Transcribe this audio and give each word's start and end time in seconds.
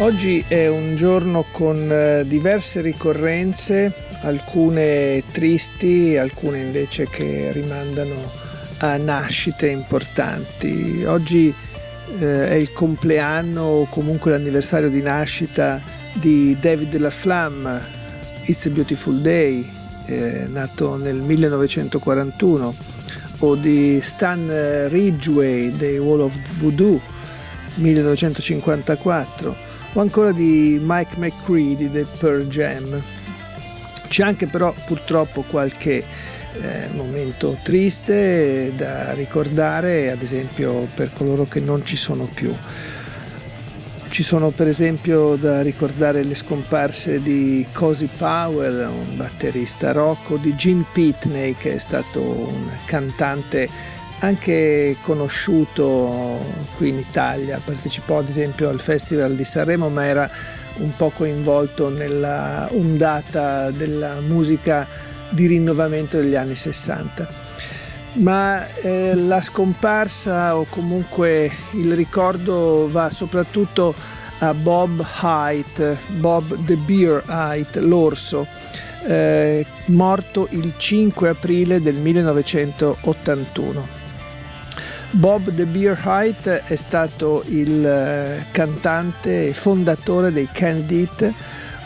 Oggi 0.00 0.42
è 0.48 0.66
un 0.66 0.96
giorno 0.96 1.44
con 1.52 1.92
eh, 1.92 2.24
diverse 2.26 2.80
ricorrenze, 2.80 3.92
alcune 4.22 5.22
tristi, 5.30 6.16
alcune 6.16 6.60
invece 6.60 7.06
che 7.06 7.52
rimandano 7.52 8.14
a 8.78 8.96
nascite 8.96 9.68
importanti. 9.68 11.04
Oggi 11.04 11.54
eh, 12.18 12.48
è 12.48 12.54
il 12.54 12.72
compleanno 12.72 13.60
o 13.60 13.86
comunque 13.90 14.30
l'anniversario 14.30 14.88
di 14.88 15.02
nascita 15.02 15.82
di 16.14 16.56
David 16.58 16.96
LaFlamme, 16.96 17.78
It's 18.44 18.64
a 18.64 18.70
Beautiful 18.70 19.20
Day, 19.20 19.70
eh, 20.06 20.46
nato 20.48 20.96
nel 20.96 21.16
1941, 21.16 22.74
o 23.40 23.54
di 23.54 24.00
Stan 24.00 24.88
Ridgway 24.88 25.76
dei 25.76 25.98
Wall 25.98 26.20
of 26.20 26.38
Voodoo, 26.58 26.98
1954 27.74 29.68
o 29.92 30.00
ancora 30.00 30.32
di 30.32 30.78
Mike 30.82 31.16
McCready 31.18 31.90
del 31.90 32.06
Pearl 32.18 32.46
Jam. 32.46 33.02
C'è 34.08 34.24
anche 34.24 34.46
però 34.46 34.74
purtroppo 34.86 35.42
qualche 35.42 36.04
eh, 36.52 36.88
momento 36.92 37.56
triste 37.62 38.72
da 38.74 39.12
ricordare, 39.12 40.10
ad 40.10 40.22
esempio 40.22 40.86
per 40.94 41.12
coloro 41.12 41.44
che 41.44 41.60
non 41.60 41.84
ci 41.84 41.96
sono 41.96 42.28
più. 42.32 42.54
Ci 44.08 44.24
sono 44.24 44.50
per 44.50 44.66
esempio 44.66 45.36
da 45.36 45.62
ricordare 45.62 46.24
le 46.24 46.34
scomparse 46.34 47.22
di 47.22 47.64
Cozy 47.72 48.08
Powell, 48.16 48.88
un 48.88 49.16
batterista 49.16 49.92
rock, 49.92 50.30
o 50.30 50.36
di 50.36 50.56
Gene 50.56 50.84
Pitney 50.92 51.54
che 51.54 51.74
è 51.74 51.78
stato 51.78 52.20
un 52.20 52.78
cantante 52.86 53.68
anche 54.20 54.96
conosciuto 55.02 56.38
qui 56.76 56.88
in 56.88 56.98
Italia, 56.98 57.60
partecipò 57.62 58.18
ad 58.18 58.28
esempio 58.28 58.68
al 58.68 58.80
Festival 58.80 59.34
di 59.34 59.44
Sanremo 59.44 59.88
ma 59.88 60.06
era 60.06 60.30
un 60.76 60.94
po' 60.96 61.10
coinvolto 61.10 61.90
nella 61.90 62.68
ondata 62.72 63.70
della 63.70 64.20
musica 64.20 64.86
di 65.30 65.46
rinnovamento 65.46 66.18
degli 66.18 66.34
anni 66.34 66.54
60. 66.54 67.48
Ma 68.12 68.66
eh, 68.66 69.14
la 69.14 69.40
scomparsa 69.40 70.56
o 70.56 70.66
comunque 70.68 71.50
il 71.72 71.92
ricordo 71.92 72.88
va 72.90 73.08
soprattutto 73.08 73.94
a 74.38 74.52
Bob 74.54 75.04
Haidt, 75.20 75.96
Bob 76.18 76.64
the 76.64 76.76
Beer 76.76 77.22
Haidt, 77.26 77.76
l'orso, 77.76 78.46
eh, 79.06 79.64
morto 79.86 80.48
il 80.50 80.72
5 80.76 81.28
aprile 81.28 81.80
del 81.80 81.96
1981. 81.96 83.99
Bob 85.12 85.52
The 85.52 85.66
Beer 85.66 86.00
Height 86.04 86.46
è 86.48 86.76
stato 86.76 87.42
il 87.48 87.84
eh, 87.84 88.46
cantante 88.52 89.48
e 89.48 89.52
fondatore 89.52 90.30
dei 90.30 90.48
Candid, 90.52 91.34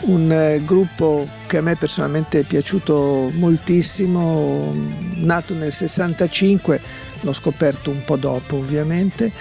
un 0.01 0.31
eh, 0.31 0.61
gruppo 0.63 1.27
che 1.47 1.57
a 1.57 1.61
me 1.61 1.75
personalmente 1.75 2.41
è 2.41 2.43
piaciuto 2.43 3.31
moltissimo, 3.33 4.71
nato 5.15 5.55
nel 5.55 5.73
65, 5.73 6.79
l'ho 7.21 7.33
scoperto 7.33 7.89
un 7.89 8.03
po' 8.03 8.15
dopo 8.15 8.57
ovviamente. 8.57 9.31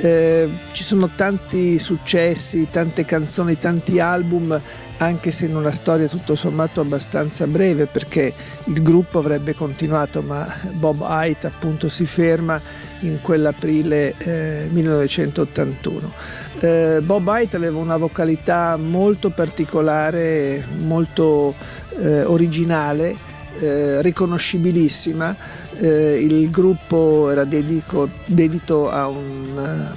Eh, 0.00 0.48
ci 0.72 0.82
sono 0.82 1.08
tanti 1.14 1.78
successi, 1.78 2.68
tante 2.68 3.04
canzoni, 3.04 3.56
tanti 3.56 4.00
album 4.00 4.60
anche 4.98 5.30
se 5.32 5.46
in 5.46 5.56
una 5.56 5.70
storia 5.70 6.08
tutto 6.08 6.34
sommato 6.34 6.80
abbastanza 6.80 7.46
breve 7.46 7.86
perché 7.86 8.32
il 8.66 8.82
gruppo 8.82 9.18
avrebbe 9.18 9.54
continuato 9.54 10.22
ma 10.22 10.46
Bob 10.72 11.02
Haidt 11.02 11.44
appunto 11.44 11.88
si 11.88 12.04
ferma 12.04 12.60
in 13.00 13.20
quell'aprile 13.20 14.14
eh, 14.18 14.68
1981. 14.70 16.12
Eh, 16.60 17.00
Bob 17.02 17.28
Haidt 17.28 17.54
aveva 17.54 17.78
una 17.78 17.96
vocalità 17.96 18.76
molto 18.76 19.30
particolare, 19.30 20.64
molto 20.78 21.54
eh, 21.98 22.22
originale, 22.24 23.14
eh, 23.58 24.02
riconoscibilissima. 24.02 25.36
Eh, 25.76 26.18
il 26.20 26.50
gruppo 26.50 27.30
era 27.30 27.44
dedico, 27.44 28.08
dedito 28.26 28.90
a 28.90 29.06
una 29.06 29.94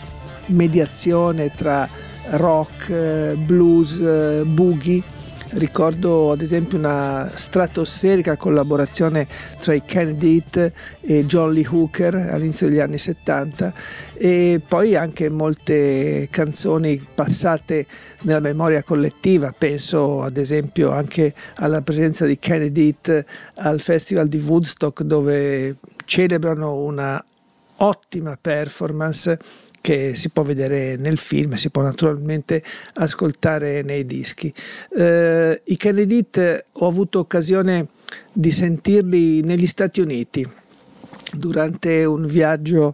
mediazione 0.47 1.51
tra 1.53 1.88
rock, 2.29 3.35
blues, 3.35 4.43
boogie. 4.45 5.03
Ricordo 5.53 6.31
ad 6.31 6.39
esempio 6.39 6.77
una 6.77 7.27
stratosferica 7.27 8.37
collaborazione 8.37 9.27
tra 9.59 9.73
i 9.73 9.83
Kennedy 9.83 10.41
e 11.01 11.25
John 11.25 11.51
Lee 11.51 11.67
Hooker 11.67 12.15
all'inizio 12.15 12.69
degli 12.69 12.79
anni 12.79 12.97
70 12.97 13.73
e 14.13 14.61
poi 14.65 14.95
anche 14.95 15.29
molte 15.29 16.29
canzoni 16.31 17.05
passate 17.13 17.85
nella 18.21 18.39
memoria 18.39 18.81
collettiva, 18.81 19.53
penso 19.57 20.21
ad 20.21 20.37
esempio 20.37 20.91
anche 20.91 21.33
alla 21.55 21.81
presenza 21.81 22.25
di 22.25 22.39
Kennedy 22.39 22.95
al 23.55 23.81
Festival 23.81 24.29
di 24.29 24.37
Woodstock 24.37 25.01
dove 25.01 25.75
celebrano 26.05 26.75
una 26.75 27.21
ottima 27.79 28.37
performance 28.39 29.37
che 29.81 30.15
si 30.15 30.29
può 30.29 30.43
vedere 30.43 30.95
nel 30.95 31.17
film, 31.17 31.55
si 31.55 31.69
può 31.69 31.81
naturalmente 31.81 32.63
ascoltare 32.93 33.81
nei 33.81 34.05
dischi. 34.05 34.53
Eh, 34.95 35.61
I 35.65 35.77
Kennedy 35.77 36.25
ho 36.73 36.87
avuto 36.87 37.19
occasione 37.19 37.87
di 38.31 38.51
sentirli 38.51 39.41
negli 39.41 39.67
Stati 39.67 39.99
Uniti 39.99 40.47
durante 41.33 42.05
un 42.05 42.25
viaggio 42.25 42.93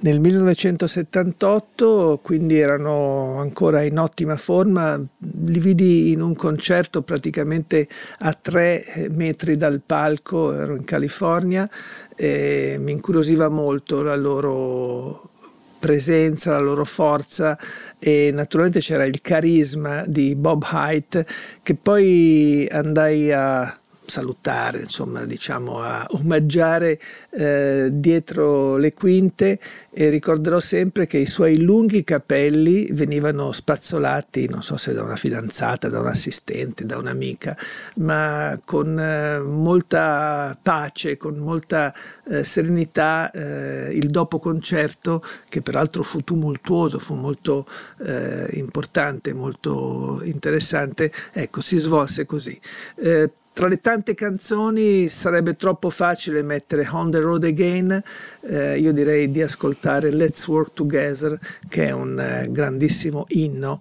nel 0.00 0.20
1978, 0.20 2.20
quindi 2.22 2.58
erano 2.58 3.40
ancora 3.40 3.82
in 3.82 3.98
ottima 3.98 4.36
forma, 4.36 4.96
li 4.96 5.58
vidi 5.58 6.12
in 6.12 6.20
un 6.20 6.36
concerto 6.36 7.02
praticamente 7.02 7.88
a 8.20 8.32
tre 8.32 9.08
metri 9.10 9.56
dal 9.56 9.82
palco, 9.84 10.52
ero 10.52 10.76
in 10.76 10.84
California 10.84 11.68
e 12.14 12.76
mi 12.78 12.92
incuriosiva 12.92 13.48
molto 13.48 14.02
la 14.02 14.14
loro 14.14 15.30
presenza, 15.78 16.52
la 16.52 16.60
loro 16.60 16.84
forza 16.84 17.58
e 17.98 18.30
naturalmente 18.32 18.80
c'era 18.80 19.04
il 19.04 19.20
carisma 19.20 20.04
di 20.06 20.34
Bob 20.36 20.64
Haidt 20.68 21.24
che 21.62 21.74
poi 21.74 22.66
andai 22.70 23.32
a 23.32 23.78
salutare, 24.08 24.80
insomma, 24.80 25.24
diciamo 25.26 25.80
a 25.80 26.06
omaggiare 26.10 26.98
eh, 27.30 27.88
dietro 27.92 28.76
le 28.76 28.94
quinte 28.94 29.58
e 30.00 30.10
ricorderò 30.10 30.60
sempre 30.60 31.08
che 31.08 31.18
i 31.18 31.26
suoi 31.26 31.60
lunghi 31.60 32.04
capelli 32.04 32.86
venivano 32.92 33.50
spazzolati, 33.50 34.46
non 34.46 34.62
so 34.62 34.76
se 34.76 34.92
da 34.92 35.02
una 35.02 35.16
fidanzata, 35.16 35.88
da 35.88 35.98
un 35.98 36.06
assistente, 36.06 36.86
da 36.86 36.98
un'amica, 36.98 37.58
ma 37.96 38.56
con 38.64 38.96
eh, 38.96 39.40
molta 39.40 40.56
pace, 40.62 41.16
con 41.16 41.38
molta 41.38 41.92
eh, 42.28 42.44
serenità 42.44 43.28
eh, 43.32 43.90
il 43.92 44.06
dopo 44.06 44.38
concerto, 44.38 45.20
che 45.48 45.62
peraltro 45.62 46.04
fu 46.04 46.20
tumultuoso, 46.20 47.00
fu 47.00 47.14
molto 47.14 47.66
eh, 48.06 48.50
importante, 48.52 49.34
molto 49.34 50.20
interessante, 50.22 51.10
ecco, 51.32 51.60
si 51.60 51.76
svolse 51.76 52.24
così. 52.24 52.56
Eh, 52.98 53.32
tra 53.58 53.66
le 53.66 53.80
tante 53.80 54.14
canzoni 54.14 55.08
sarebbe 55.08 55.56
troppo 55.56 55.90
facile 55.90 56.42
mettere 56.44 56.86
On 56.92 57.10
the 57.10 57.18
Road 57.18 57.42
Again, 57.42 58.00
eh, 58.42 58.78
io 58.78 58.92
direi 58.92 59.32
di 59.32 59.42
ascoltare 59.42 59.87
Let's 59.96 60.46
Work 60.46 60.74
Together, 60.74 61.38
che 61.68 61.86
è 61.86 61.90
un 61.92 62.20
eh, 62.20 62.48
grandissimo 62.50 63.24
inno. 63.28 63.80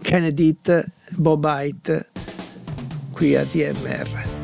Kennedy, 0.00 0.56
Bob 1.18 1.44
Haidt, 1.44 2.10
qui 3.12 3.36
a 3.36 3.44
DMR. 3.44 4.41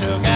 took 0.00 0.29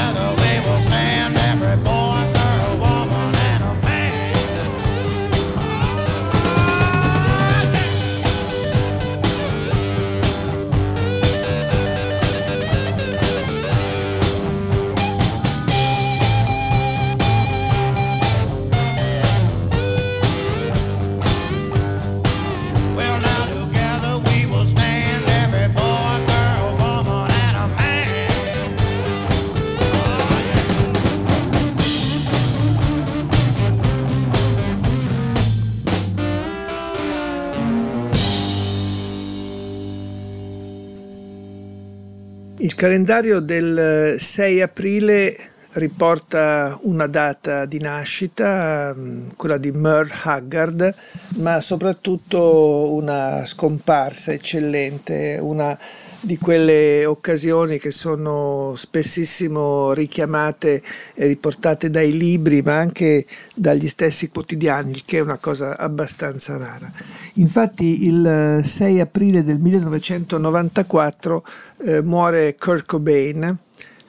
calendario 42.84 43.40
del 43.40 44.16
6 44.19 44.60
aprile 44.60 45.34
riporta 45.75 46.79
una 46.82 47.06
data 47.06 47.65
di 47.65 47.79
nascita, 47.79 48.94
mm, 48.97 49.29
quella 49.37 49.59
di 49.59 49.73
Merle 49.73 50.15
Haggard, 50.23 50.94
ma 51.37 51.61
soprattutto 51.61 52.93
una 52.93 53.44
scomparsa 53.44 54.32
eccellente, 54.32 55.38
una 55.41 55.76
di 56.21 56.38
quelle 56.38 57.05
occasioni 57.05 57.79
che 57.79 57.91
sono 57.91 58.73
spessissimo 58.76 59.93
richiamate 59.93 60.82
e 61.15 61.26
riportate 61.26 61.91
dai 61.91 62.17
libri, 62.17 62.62
ma 62.62 62.79
anche 62.79 63.26
dagli 63.55 63.88
stessi 63.88 64.29
quotidiani, 64.29 65.03
che 65.05 65.19
è 65.19 65.21
una 65.21 65.38
cosa 65.38 65.76
abbastanza 65.76 66.56
rara. 66.56 66.91
Infatti 67.35 68.06
il 68.06 68.61
6 68.62 69.00
aprile 69.00 69.43
del 69.43 69.59
1994 69.59 71.44
eh, 71.85 72.03
muore 72.03 72.55
Kurt 72.56 72.87
Cobain, 72.87 73.59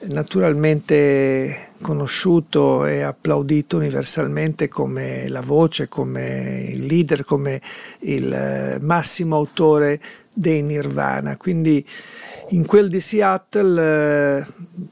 naturalmente 0.08 1.70
conosciuto 1.82 2.86
e 2.86 3.02
applaudito 3.02 3.76
universalmente 3.76 4.68
come 4.68 5.28
la 5.28 5.40
voce, 5.40 5.88
come 5.88 6.68
il 6.70 6.84
leader, 6.84 7.24
come 7.24 7.60
il 8.00 8.32
eh, 8.32 8.78
massimo 8.80 9.36
autore 9.36 10.00
dei 10.36 10.62
Nirvana. 10.62 11.36
Quindi 11.36 11.84
in 12.50 12.66
quel 12.66 12.88
di 12.88 13.00
Seattle 13.00 14.40
eh, 14.40 14.46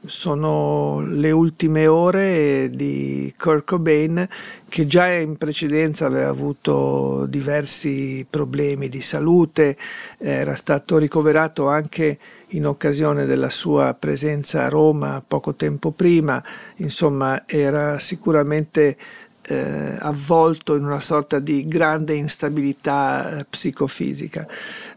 sono 0.05 1.05
le 1.07 1.29
ultime 1.31 1.85
ore 1.85 2.69
di 2.71 3.31
Kurt 3.37 3.65
Cobain 3.65 4.27
che 4.67 4.87
già 4.87 5.07
in 5.07 5.37
precedenza 5.37 6.07
aveva 6.07 6.27
avuto 6.27 7.25
diversi 7.29 8.25
problemi 8.29 8.89
di 8.89 9.01
salute, 9.01 9.77
era 10.17 10.55
stato 10.55 10.97
ricoverato 10.97 11.67
anche 11.69 12.17
in 12.49 12.65
occasione 12.67 13.25
della 13.25 13.49
sua 13.49 13.95
presenza 13.97 14.65
a 14.65 14.69
Roma 14.69 15.23
poco 15.25 15.55
tempo 15.55 15.91
prima, 15.91 16.43
insomma 16.77 17.43
era 17.45 17.99
sicuramente 17.99 18.97
eh, 19.47 19.97
avvolto 19.99 20.75
in 20.75 20.85
una 20.85 20.99
sorta 20.99 21.39
di 21.39 21.65
grande 21.65 22.13
instabilità 22.13 23.39
eh, 23.39 23.45
psicofisica. 23.49 24.47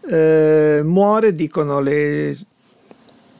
Eh, 0.09 0.81
muore, 0.85 1.33
dicono 1.33 1.81
le 1.81 2.37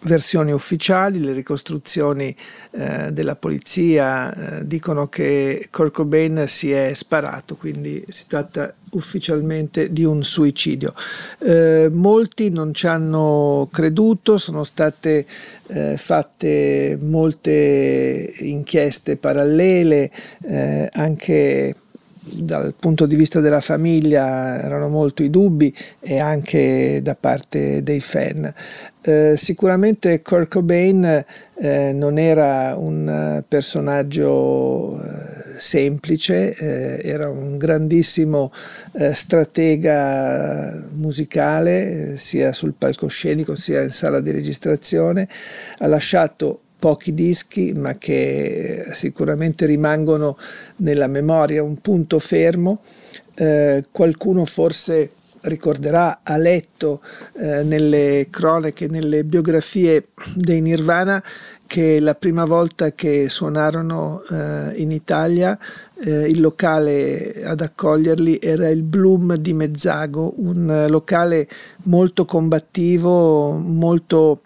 versioni 0.03 0.53
ufficiali, 0.53 1.21
le 1.21 1.33
ricostruzioni 1.33 2.35
eh, 2.71 3.11
della 3.13 3.37
polizia 3.37 4.33
eh, 4.33 4.67
dicono 4.67 5.09
che 5.09 5.69
Kurt 5.71 5.93
Cobain 5.93 6.45
si 6.47 6.71
è 6.71 6.93
sparato, 6.95 7.57
quindi 7.57 8.03
si 8.07 8.27
tratta 8.27 8.73
ufficialmente 8.93 9.93
di 9.93 10.05
un 10.05 10.25
suicidio. 10.25 10.95
Eh, 11.41 11.89
molti 11.93 12.51
non 12.51 12.73
ci 12.73 12.87
hanno 12.87 13.69
creduto, 13.73 14.39
sono 14.39 14.65
state 14.65 15.27
eh, 15.69 15.97
fatte 15.97 16.99
molte 17.01 18.33
inchieste 18.39 19.17
parallele, 19.17 20.11
eh, 20.45 20.89
anche 20.93 21.75
dal 22.33 22.75
punto 22.79 23.07
di 23.07 23.17
vista 23.17 23.41
della 23.41 23.61
famiglia 23.61 24.63
erano 24.63 24.89
molto 24.89 25.23
i 25.23 25.31
dubbi 25.31 25.75
e 26.01 26.19
anche 26.19 27.01
da 27.03 27.15
parte 27.15 27.83
dei 27.83 28.01
fan. 28.01 28.53
Eh, 29.01 29.35
sicuramente 29.37 30.23
Kurt 30.23 30.49
Cobain 30.49 31.25
eh, 31.61 31.93
non 31.93 32.19
era 32.19 32.75
un 32.77 33.43
personaggio 33.47 35.01
eh, 35.01 35.59
semplice, 35.59 36.55
eh, 36.55 37.01
era 37.09 37.31
un 37.31 37.57
grandissimo 37.59 38.53
eh, 38.93 39.15
stratega 39.15 40.89
musicale 40.93 42.17
sia 42.17 42.53
sul 42.53 42.75
palcoscenico 42.77 43.55
sia 43.55 43.83
in 43.83 43.93
sala 43.93 44.21
di 44.21 44.31
registrazione, 44.31 45.29
ha 45.79 45.87
lasciato 45.87 46.61
pochi 46.79 47.13
dischi 47.15 47.73
ma 47.73 47.95
che 47.95 48.87
sicuramente 48.93 49.67
rimangono 49.67 50.37
nella 50.77 51.07
memoria 51.09 51.63
un 51.63 51.77
punto 51.77 52.19
fermo. 52.19 52.81
Eh, 53.35 53.85
qualcuno 53.91 54.45
forse 54.45 55.11
ricorderà, 55.43 56.21
ha 56.23 56.37
letto 56.37 57.01
eh, 57.35 57.63
nelle 57.63 58.27
cronache, 58.31 58.89
nelle 58.89 59.25
biografie 59.25 60.07
dei 60.35 60.61
Nirvana 60.61 61.23
che 61.67 62.01
la 62.01 62.15
prima 62.15 62.47
volta 62.47 62.93
che 62.93 63.29
suonarono 63.29 64.23
eh, 64.31 64.73
in 64.77 64.91
Italia 64.91 65.57
eh, 66.03 66.23
il 66.23 66.41
locale 66.41 67.45
ad 67.45 67.61
accoglierli 67.61 68.39
era 68.41 68.69
il 68.69 68.83
Bloom 68.83 69.37
di 69.37 69.53
Mezzago, 69.53 70.33
un 70.39 70.87
locale 70.89 71.47
molto 71.85 72.25
combattivo, 72.25 73.53
molto 73.53 74.41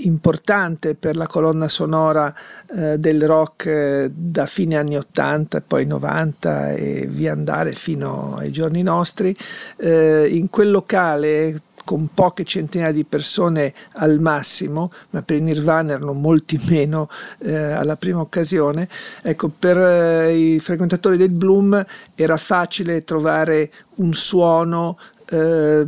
importante 0.00 0.94
per 0.94 1.16
la 1.16 1.26
colonna 1.26 1.68
sonora 1.68 2.34
eh, 2.74 2.98
del 2.98 3.26
rock 3.26 3.66
eh, 3.66 4.10
da 4.12 4.46
fine 4.46 4.76
anni 4.76 4.96
80 4.96 5.58
e 5.58 5.60
poi 5.62 5.86
90 5.86 6.72
e 6.72 7.06
via 7.10 7.32
andare 7.32 7.72
fino 7.72 8.36
ai 8.36 8.50
giorni 8.50 8.82
nostri. 8.82 9.34
Eh, 9.78 10.28
in 10.30 10.50
quel 10.50 10.70
locale 10.70 11.62
con 11.84 12.08
poche 12.14 12.44
centinaia 12.44 12.92
di 12.92 13.04
persone 13.04 13.74
al 13.94 14.20
massimo, 14.20 14.90
ma 15.10 15.22
per 15.22 15.36
i 15.36 15.40
Nirvana 15.40 15.92
erano 15.92 16.12
molti 16.12 16.60
meno 16.68 17.08
eh, 17.38 17.54
alla 17.54 17.96
prima 17.96 18.20
occasione. 18.20 18.88
Ecco, 19.22 19.48
per 19.48 19.76
eh, 19.78 20.54
i 20.54 20.60
frequentatori 20.60 21.16
del 21.16 21.30
Bloom 21.30 21.84
era 22.14 22.36
facile 22.36 23.04
trovare 23.04 23.70
un 23.96 24.12
suono 24.14 24.98
eh, 25.30 25.84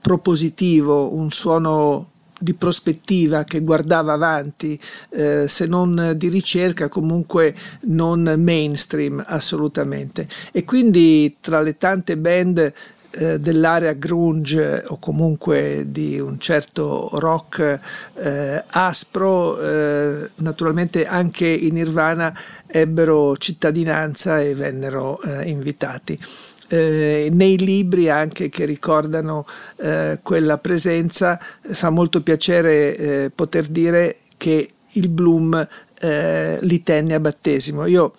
propositivo, 0.00 1.14
un 1.14 1.30
suono 1.30 2.09
di 2.40 2.54
prospettiva 2.54 3.44
che 3.44 3.60
guardava 3.60 4.14
avanti, 4.14 4.78
eh, 5.10 5.46
se 5.46 5.66
non 5.66 6.14
di 6.16 6.28
ricerca, 6.28 6.88
comunque 6.88 7.54
non 7.82 8.34
mainstream 8.38 9.22
assolutamente. 9.26 10.26
E 10.52 10.64
quindi 10.64 11.36
tra 11.40 11.60
le 11.60 11.76
tante 11.76 12.16
band 12.16 12.72
eh, 13.12 13.40
dell'area 13.40 13.92
grunge 13.94 14.84
o 14.86 14.98
comunque 14.98 15.86
di 15.88 16.20
un 16.20 16.38
certo 16.38 17.10
rock 17.14 17.80
eh, 18.14 18.64
aspro, 18.68 19.60
eh, 19.60 20.30
naturalmente 20.36 21.06
anche 21.06 21.46
in 21.46 21.74
Nirvana 21.74 22.36
ebbero 22.66 23.36
cittadinanza 23.36 24.40
e 24.40 24.54
vennero 24.54 25.20
eh, 25.22 25.48
invitati. 25.48 26.18
Eh, 26.68 27.28
nei 27.32 27.58
libri 27.58 28.08
anche 28.08 28.48
che 28.48 28.64
ricordano 28.64 29.44
eh, 29.78 30.20
quella 30.22 30.58
presenza 30.58 31.36
fa 31.60 31.90
molto 31.90 32.22
piacere 32.22 32.96
eh, 32.96 33.30
poter 33.34 33.66
dire 33.66 34.16
che 34.36 34.68
il 34.92 35.08
Bloom 35.08 35.68
li 36.02 36.82
tenne 36.82 37.12
a 37.12 37.20
battesimo. 37.20 37.84
Io 37.84 38.14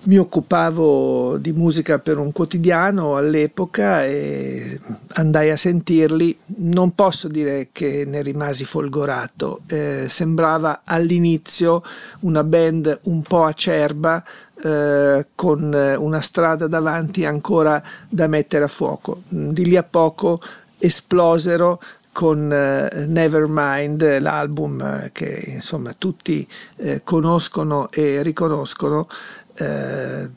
mi 0.00 0.16
occupavo 0.16 1.38
di 1.38 1.52
musica 1.52 1.98
per 1.98 2.18
un 2.18 2.32
quotidiano 2.32 3.16
all'epoca 3.16 4.04
e 4.04 4.78
andai 5.14 5.50
a 5.50 5.56
sentirli. 5.56 6.36
Non 6.58 6.94
posso 6.94 7.28
dire 7.28 7.68
che 7.72 8.04
ne 8.06 8.22
rimasi 8.22 8.64
folgorato, 8.64 9.60
eh, 9.66 10.04
sembrava 10.08 10.82
all'inizio 10.84 11.82
una 12.20 12.44
band 12.44 13.00
un 13.04 13.22
po' 13.22 13.44
acerba, 13.44 14.22
eh, 14.62 15.26
con 15.34 15.96
una 15.98 16.20
strada 16.20 16.66
davanti 16.66 17.24
ancora 17.24 17.82
da 18.08 18.26
mettere 18.28 18.64
a 18.64 18.68
fuoco. 18.68 19.22
Di 19.28 19.64
lì 19.64 19.76
a 19.76 19.82
poco 19.82 20.40
esplosero 20.78 21.80
con 22.18 22.52
eh, 22.52 23.06
Nevermind, 23.06 24.18
l'album 24.18 24.80
eh, 24.80 25.10
che 25.12 25.40
insomma 25.46 25.94
tutti 25.96 26.44
eh, 26.78 27.00
conoscono 27.04 27.88
e 27.92 28.24
riconoscono, 28.24 29.06
eh, 29.58 30.30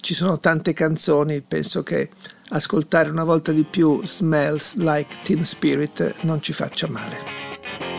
ci 0.00 0.14
sono 0.14 0.36
tante 0.36 0.72
canzoni, 0.72 1.42
penso 1.42 1.82
che 1.82 2.10
ascoltare 2.50 3.10
una 3.10 3.24
volta 3.24 3.52
di 3.52 3.64
più 3.64 4.04
Smells 4.04 4.76
Like 4.76 5.20
Teen 5.22 5.44
Spirit 5.44 6.22
non 6.22 6.40
ci 6.40 6.52
faccia 6.52 6.86
male. 6.88 7.95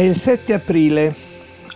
È 0.00 0.04
il 0.04 0.16
7 0.16 0.54
aprile. 0.54 1.14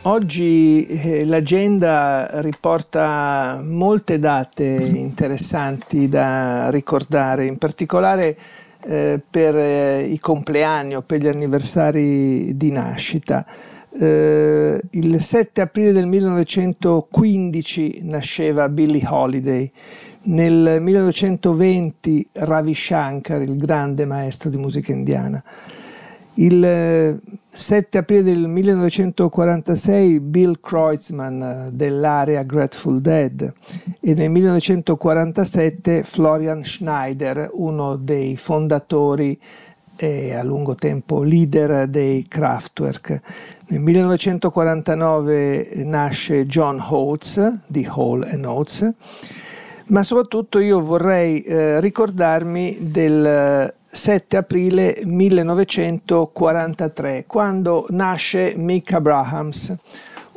Oggi 0.04 0.86
eh, 0.86 1.26
l'agenda 1.26 2.40
riporta 2.40 3.60
molte 3.62 4.18
date 4.18 4.64
interessanti 4.64 6.08
da 6.08 6.70
ricordare, 6.70 7.44
in 7.44 7.58
particolare 7.58 8.34
eh, 8.86 9.20
per 9.28 9.54
eh, 9.54 10.04
i 10.04 10.18
compleanni 10.20 10.96
o 10.96 11.02
per 11.02 11.20
gli 11.20 11.26
anniversari 11.26 12.56
di 12.56 12.70
nascita. 12.72 13.44
Eh, 14.00 14.80
il 14.92 15.20
7 15.20 15.60
aprile 15.60 15.92
del 15.92 16.06
1915 16.06 18.04
nasceva 18.04 18.70
Billie 18.70 19.06
Holiday, 19.06 19.70
nel 20.22 20.78
1920 20.80 22.26
Ravi 22.32 22.74
Shankar, 22.74 23.42
il 23.42 23.58
grande 23.58 24.06
maestro 24.06 24.48
di 24.48 24.56
musica 24.56 24.92
indiana. 24.92 25.44
Il 26.36 27.20
7 27.56 27.98
aprile 27.98 28.24
del 28.24 28.48
1946 28.48 30.18
Bill 30.18 30.54
Kreutzmann 30.60 31.40
eh, 31.40 31.68
dell'area 31.72 32.42
Grateful 32.42 33.00
Dead 33.00 33.52
e 34.00 34.14
nel 34.14 34.30
1947 34.30 36.02
Florian 36.02 36.64
Schneider, 36.64 37.50
uno 37.52 37.94
dei 37.94 38.36
fondatori 38.36 39.38
e 39.96 40.34
a 40.34 40.42
lungo 40.42 40.74
tempo 40.74 41.22
leader 41.22 41.86
dei 41.86 42.26
Kraftwerk. 42.26 43.20
Nel 43.68 43.80
1949 43.80 45.84
nasce 45.84 46.46
John 46.46 46.80
Oates 46.80 47.60
di 47.68 47.86
Hall 47.88 48.24
Oates 48.44 48.94
ma 49.86 50.02
soprattutto 50.02 50.58
io 50.58 50.80
vorrei 50.80 51.42
eh, 51.42 51.80
ricordarmi 51.80 52.90
del 52.90 53.72
7 53.78 54.36
aprile 54.36 55.00
1943, 55.04 57.24
quando 57.26 57.86
nasce 57.90 58.54
Mick 58.56 58.92
Abrahams, 58.92 59.76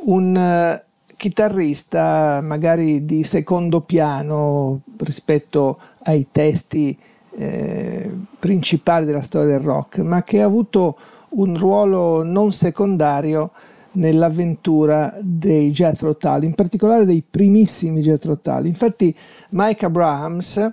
un 0.00 0.36
uh, 0.36 0.78
chitarrista 1.16 2.40
magari 2.42 3.04
di 3.04 3.24
secondo 3.24 3.80
piano 3.80 4.82
rispetto 4.98 5.76
ai 6.04 6.28
testi 6.30 6.96
eh, 7.38 8.08
principali 8.38 9.04
della 9.04 9.20
storia 9.20 9.56
del 9.56 9.64
rock, 9.64 9.98
ma 9.98 10.22
che 10.22 10.40
ha 10.40 10.44
avuto 10.44 10.96
un 11.30 11.58
ruolo 11.58 12.22
non 12.22 12.52
secondario 12.52 13.50
nell'avventura 13.92 15.14
dei 15.20 15.70
Jethro 15.70 16.16
Tull, 16.16 16.44
in 16.44 16.54
particolare 16.54 17.04
dei 17.04 17.24
primissimi 17.28 18.00
Jethro 18.00 18.38
Tull. 18.38 18.66
Infatti 18.66 19.14
Mike 19.50 19.86
Abrahams, 19.86 20.72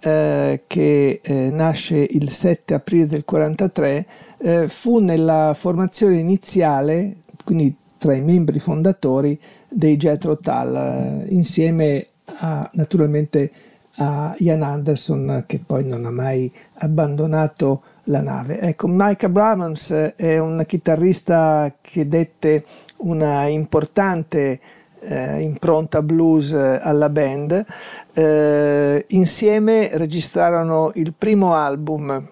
eh, 0.00 0.62
che 0.66 1.20
eh, 1.22 1.50
nasce 1.50 2.06
il 2.08 2.30
7 2.30 2.74
aprile 2.74 3.06
del 3.06 3.24
1943, 3.26 4.06
eh, 4.38 4.68
fu 4.68 4.98
nella 4.98 5.52
formazione 5.54 6.16
iniziale, 6.16 7.16
quindi 7.44 7.74
tra 7.98 8.14
i 8.14 8.20
membri 8.20 8.58
fondatori 8.58 9.38
dei 9.70 9.96
Jethro 9.96 10.36
Tull, 10.36 10.76
eh, 10.76 11.24
insieme 11.28 12.04
a 12.40 12.68
naturalmente 12.72 13.50
a 13.98 14.34
Ian 14.38 14.62
Anderson 14.62 15.44
che 15.46 15.60
poi 15.64 15.84
non 15.84 16.04
ha 16.04 16.10
mai 16.10 16.50
abbandonato 16.78 17.82
la 18.04 18.20
nave. 18.20 18.60
Ecco, 18.60 18.88
Mike 18.88 19.26
Abrams 19.26 19.90
è 20.16 20.38
un 20.38 20.62
chitarrista 20.66 21.74
che 21.80 22.06
dette 22.06 22.64
una 22.98 23.46
importante 23.46 24.60
eh, 25.00 25.40
impronta 25.40 26.02
blues 26.02 26.52
alla 26.52 27.08
band. 27.08 27.64
Eh, 28.12 29.04
insieme 29.08 29.90
registrarono 29.92 30.90
il 30.94 31.14
primo 31.16 31.54
album 31.54 32.28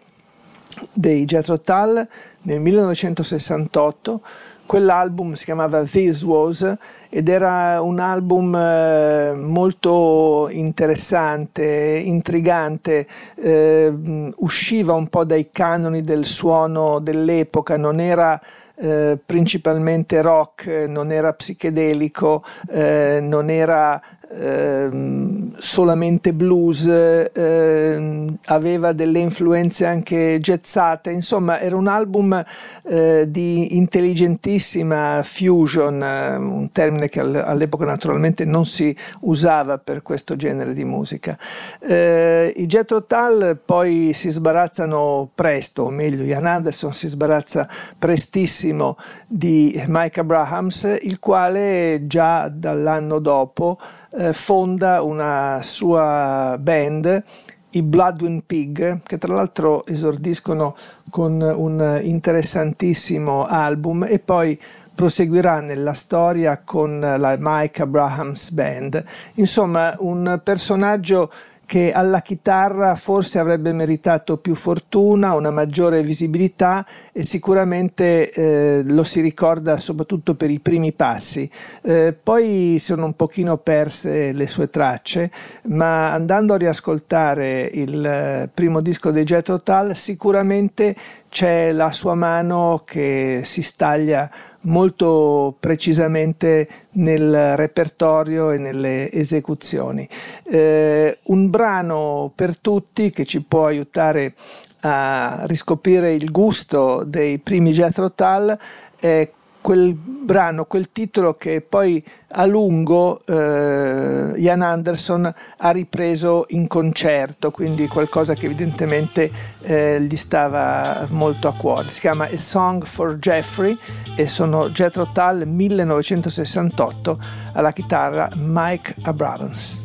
dei 0.93 1.25
Jethro 1.25 1.61
Tull 1.61 2.07
nel 2.43 2.61
1968 2.61 4.21
Quell'album 4.67 5.35
si 5.35 5.45
chiamava 5.45 5.83
This 5.85 6.23
Was 6.23 6.77
ed 7.11 7.29
era 7.29 7.81
un 7.83 8.01
album 8.01 8.57
eh, 8.57 9.35
molto 9.37 10.49
interessante, 10.51 12.01
intrigante, 12.05 13.07
eh, 13.37 13.93
usciva 14.39 14.95
un 14.95 15.09
po' 15.09 15.25
dai 15.25 15.51
canoni 15.53 16.01
del 16.01 16.25
suono 16.25 16.99
dell'epoca, 16.99 17.77
non 17.77 18.01
era 18.01 18.41
eh, 18.77 19.19
principalmente 19.25 20.21
rock, 20.23 20.87
non 20.89 21.13
era 21.13 21.33
psichedelico, 21.33 22.43
eh, 22.71 23.21
non 23.23 23.51
era 23.51 24.01
Ehm, 24.31 25.53
solamente 25.57 26.33
blues, 26.33 26.87
eh, 26.87 28.37
aveva 28.47 28.93
delle 28.93 29.19
influenze 29.19 29.87
anche 29.87 30.39
jazzate, 30.41 31.11
insomma 31.11 31.61
era 31.61 31.77
un 31.77 31.87
album 31.87 32.43
eh, 32.85 33.27
di 33.29 33.77
intelligentissima 33.77 35.21
fusion, 35.23 36.03
eh, 36.03 36.37
un 36.37 36.69
termine 36.71 37.09
che 37.09 37.21
all'epoca 37.21 37.85
naturalmente 37.85 38.45
non 38.45 38.65
si 38.67 38.97
usava 39.21 39.79
per 39.79 40.03
questo 40.03 40.37
genere 40.37 40.73
di 40.75 40.85
musica. 40.85 41.39
Eh, 41.81 42.53
I 42.57 42.67
Jethro 42.67 43.05
Tull 43.05 43.61
poi 43.65 44.13
si 44.15 44.31
sbarazzano 44.31 45.31
presto, 45.35 45.85
o 45.85 45.91
meglio 45.91 46.23
Ian 46.23 46.47
Anderson 46.47 46.93
si 46.93 47.09
sbarazza 47.09 47.69
prestissimo 47.99 48.97
di 49.27 49.83
Mike 49.87 50.21
Abrahams, 50.21 50.99
il 51.03 51.19
quale 51.19 52.03
già 52.07 52.49
dall'anno 52.49 53.19
dopo 53.19 53.79
eh, 54.17 54.33
fonda 54.33 55.03
una 55.03 55.61
sua 55.63 56.57
band, 56.61 57.23
i 57.71 57.83
Bloodwind 57.83 58.43
Pig, 58.47 59.03
che 59.03 59.19
tra 59.19 59.35
l'altro 59.35 59.85
esordiscono 59.87 60.77
con 61.11 61.41
un 61.41 62.01
interessantissimo 62.03 63.45
album 63.45 64.05
e 64.09 64.21
poi 64.21 64.59
proseguirà 64.95 65.61
nella 65.61 65.93
storia 65.93 66.63
con 66.65 67.01
la 67.01 67.37
Mike 67.39 67.83
Abrahams 67.83 68.51
Band. 68.51 69.03
Insomma, 69.35 69.95
un 69.99 70.41
personaggio 70.43 71.31
che 71.67 71.93
alla 71.93 72.21
chitarra 72.21 72.95
forse 72.95 73.39
avrebbe 73.39 73.73
meritato 73.73 74.37
più 74.37 74.55
fortuna, 74.55 75.35
una 75.35 75.51
maggiore 75.51 76.03
visibilità 76.03 76.87
e 77.13 77.25
sicuramente 77.25 78.31
eh, 78.31 78.83
lo 78.85 79.03
si 79.03 79.21
ricorda 79.21 79.79
soprattutto 79.79 80.35
per 80.35 80.51
i 80.51 80.61
primi 80.61 80.93
passi. 80.93 81.49
Eh, 81.83 82.15
poi 82.21 82.79
sono 82.81 83.07
un 83.07 83.15
pochino 83.15 83.57
perse 83.59 84.33
le 84.33 84.47
sue 84.47 84.69
tracce, 84.71 85.31
ma 85.65 86.13
andando 86.13 86.55
a 86.55 86.59
riascoltare 86.59 87.69
il 87.73 88.05
eh, 88.05 88.51
primo 88.53 88.81
disco 88.81 89.11
dei 89.11 89.25
Jethro 89.25 89.63
Tull 89.63 89.93
sicuramente 89.93 90.95
c'è 91.29 91.73
la 91.73 91.91
sua 91.91 92.15
mano 92.15 92.83
che 92.85 93.41
si 93.45 93.61
staglia 93.61 94.31
molto 94.65 95.57
precisamente 95.59 96.69
nel 96.93 97.57
repertorio 97.57 98.51
e 98.51 98.59
nelle 98.59 99.11
esecuzioni. 99.11 100.09
Eh, 100.45 101.19
un 101.25 101.51
brano 101.51 102.33
per 102.35 102.59
tutti 102.59 103.11
che 103.11 103.25
ci 103.25 103.43
può 103.43 103.67
aiutare 103.67 104.35
a 104.81 105.45
riscoprire 105.47 106.13
il 106.13 106.31
gusto 106.31 107.05
dei 107.05 107.39
primi 107.39 107.73
Jethro 107.73 108.13
Tull 108.13 108.57
è 109.01 109.31
quel 109.65 109.95
brano, 109.95 110.67
quel 110.67 110.93
titolo 110.93 111.33
che 111.33 111.63
poi 111.67 112.05
a 112.33 112.45
lungo 112.45 113.19
eh, 113.25 114.35
Ian 114.37 114.61
Anderson 114.61 115.33
ha 115.57 115.71
ripreso 115.71 116.45
in 116.49 116.67
concerto, 116.67 117.51
quindi 117.51 117.89
qualcosa 117.89 118.35
che 118.35 118.45
evidentemente 118.45 119.31
eh, 119.63 120.03
gli 120.03 120.17
stava 120.17 121.07
molto 121.13 121.49
a 121.49 121.55
cuore. 121.55 121.89
Si 121.89 122.01
chiama 122.01 122.27
A 122.27 122.37
Song 122.37 122.85
for 122.85 123.17
Jeffrey 123.17 123.75
e 124.15 124.29
sono 124.29 124.69
Jethro 124.69 125.07
Tull 125.11 125.45
1968 125.47 127.19
alla 127.55 127.73
chitarra 127.73 128.29
Mike 128.37 128.97
Abrams. 129.05 129.84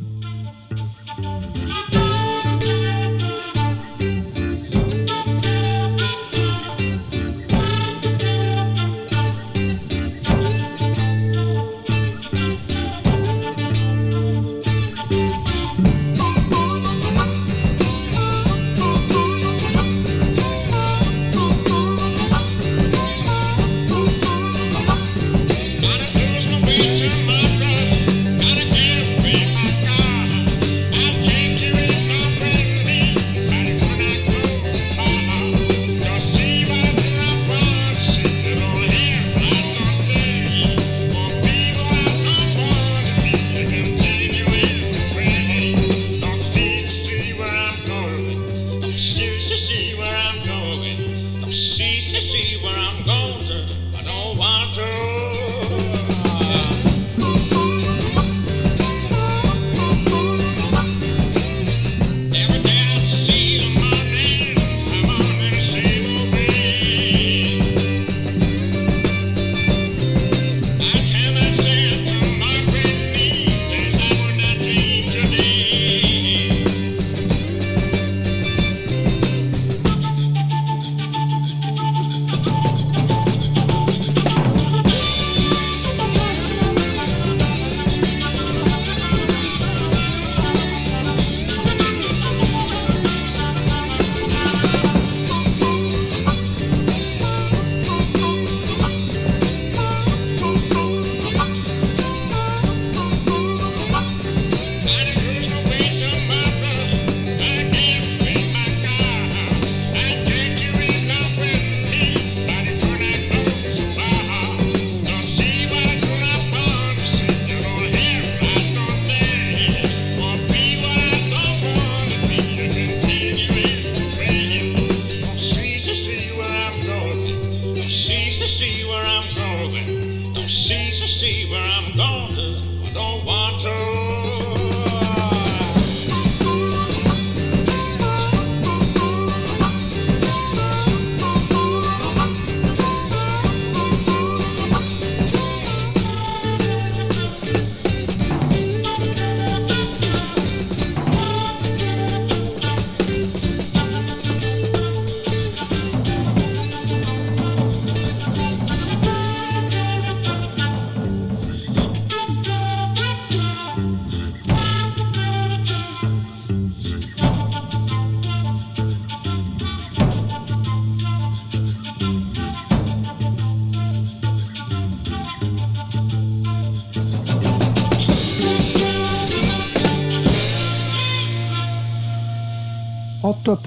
see 128.80 128.88
where 128.88 129.06
I'm 129.06 129.36
going. 129.36 130.32
Don't 130.32 130.48
seem 130.48 130.92
to 130.92 131.08
see 131.08 131.50
where 131.50 131.62
I'm 131.62 131.96
going 131.96 132.36
to. 132.36 132.90
I 132.90 132.94
don't 132.94 133.26
want 133.26 133.62
to. 133.64 134.09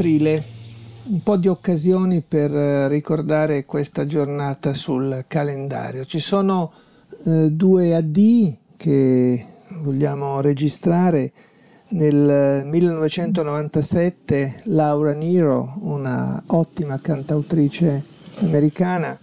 Aprile, 0.02 0.42
un 1.04 1.22
po' 1.22 1.36
di 1.36 1.46
occasioni 1.46 2.22
per 2.22 2.52
eh, 2.52 2.88
ricordare 2.88 3.64
questa 3.64 4.04
giornata 4.04 4.74
sul 4.74 5.26
calendario. 5.28 6.04
Ci 6.04 6.18
sono 6.18 6.72
eh, 7.24 7.50
due 7.52 7.94
AD 7.94 8.56
che 8.76 9.46
vogliamo 9.80 10.40
registrare. 10.40 11.30
Nel 11.90 12.64
1997 12.66 14.62
Laura 14.64 15.12
Nero, 15.12 15.74
una 15.82 16.42
ottima 16.46 16.98
cantautrice 17.00 18.04
americana, 18.40 19.16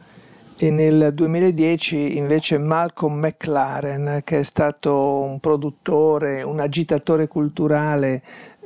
e 0.62 0.72
nel 0.72 1.12
2010 1.14 2.18
invece 2.18 2.58
Malcolm 2.58 3.20
McLaren, 3.20 4.20
che 4.26 4.40
è 4.40 4.44
stato 4.44 5.22
un 5.22 5.40
produttore, 5.40 6.42
un 6.42 6.60
agitatore 6.60 7.30
culturale, 7.30 8.22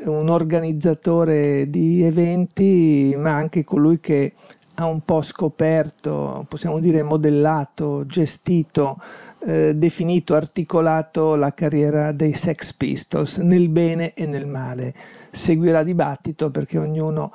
un 0.05 0.27
organizzatore 0.27 1.69
di 1.69 2.01
eventi, 2.01 3.13
ma 3.15 3.35
anche 3.35 3.63
colui 3.63 3.99
che 3.99 4.33
ha 4.75 4.85
un 4.87 5.01
po' 5.01 5.21
scoperto, 5.21 6.47
possiamo 6.49 6.79
dire 6.79 7.03
modellato, 7.03 8.07
gestito, 8.07 8.97
eh, 9.45 9.75
definito, 9.75 10.33
articolato 10.33 11.35
la 11.35 11.53
carriera 11.53 12.11
dei 12.11 12.33
Sex 12.33 12.73
Pistols 12.73 13.37
nel 13.37 13.69
bene 13.69 14.15
e 14.15 14.25
nel 14.25 14.47
male. 14.47 14.91
Seguirà 15.29 15.83
dibattito 15.83 16.49
perché 16.49 16.79
ognuno 16.79 17.31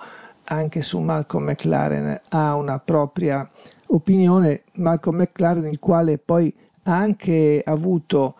anche 0.51 0.83
su 0.83 0.99
Malcolm 0.99 1.45
McLaren 1.45 2.21
ha 2.31 2.57
una 2.57 2.79
propria 2.79 3.47
opinione, 3.89 4.63
Malcolm 4.77 5.19
McLaren 5.19 5.67
il 5.67 5.79
quale 5.79 6.19
poi 6.19 6.53
ha 6.85 6.97
anche 6.97 7.63
avuto 7.65 8.35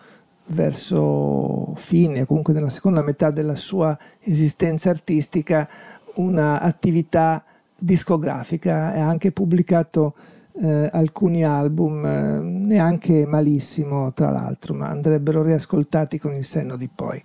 verso 0.49 1.75
fine, 1.77 2.25
comunque 2.25 2.55
nella 2.55 2.71
seconda 2.71 3.03
metà 3.03 3.31
della 3.31 3.55
sua 3.55 3.97
esistenza 4.21 4.91
artistica, 4.91 5.69
un'attività 6.15 7.45
discografica 7.79 8.95
e 8.95 9.01
ha 9.01 9.09
anche 9.09 9.31
pubblicato 9.33 10.15
eh, 10.61 10.89
alcuni 10.93 11.45
album, 11.45 12.05
eh, 12.05 12.41
neanche 12.41 13.27
malissimo 13.27 14.13
tra 14.13 14.31
l'altro, 14.31 14.75
ma 14.75 14.89
andrebbero 14.89 15.43
riascoltati 15.43 16.19
con 16.19 16.33
il 16.35 16.45
senno 16.45 16.77
di 16.77 16.89
poi. 16.93 17.23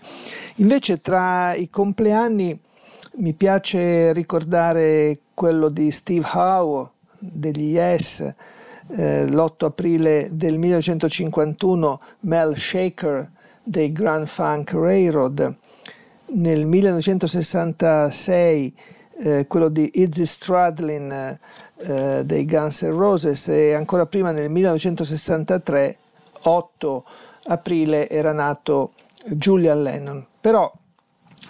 Invece 0.58 1.00
tra 1.02 1.56
i 1.56 1.70
compleanni 1.70 2.60
mi 3.16 3.34
piace 3.34 4.12
ricordare 4.14 5.20
quello 5.34 5.70
di 5.70 5.92
Steve 5.92 6.28
Howe 6.34 6.93
degli 7.32 7.72
Yes, 7.72 8.34
eh, 8.90 9.26
l'8 9.26 9.66
aprile 9.66 10.30
del 10.32 10.58
1951 10.58 12.00
Mel 12.22 12.58
Shaker 12.58 13.32
dei 13.64 13.92
Grand 13.92 14.28
Funk 14.28 14.72
Railroad, 14.74 15.56
nel 16.34 16.66
1966 16.66 18.74
eh, 19.20 19.46
quello 19.48 19.70
di 19.70 19.90
Izzy 19.94 20.26
Stradlin 20.26 21.40
eh, 21.78 22.24
dei 22.26 22.46
Guns 22.46 22.82
N' 22.82 22.92
Roses 22.92 23.48
e 23.50 23.74
ancora 23.74 24.06
prima 24.06 24.32
nel 24.32 24.50
1963, 24.50 25.98
8 26.44 27.06
aprile, 27.46 28.10
era 28.10 28.32
nato 28.32 28.92
Julian 29.28 29.82
Lennon. 29.82 30.26
Però 30.42 30.72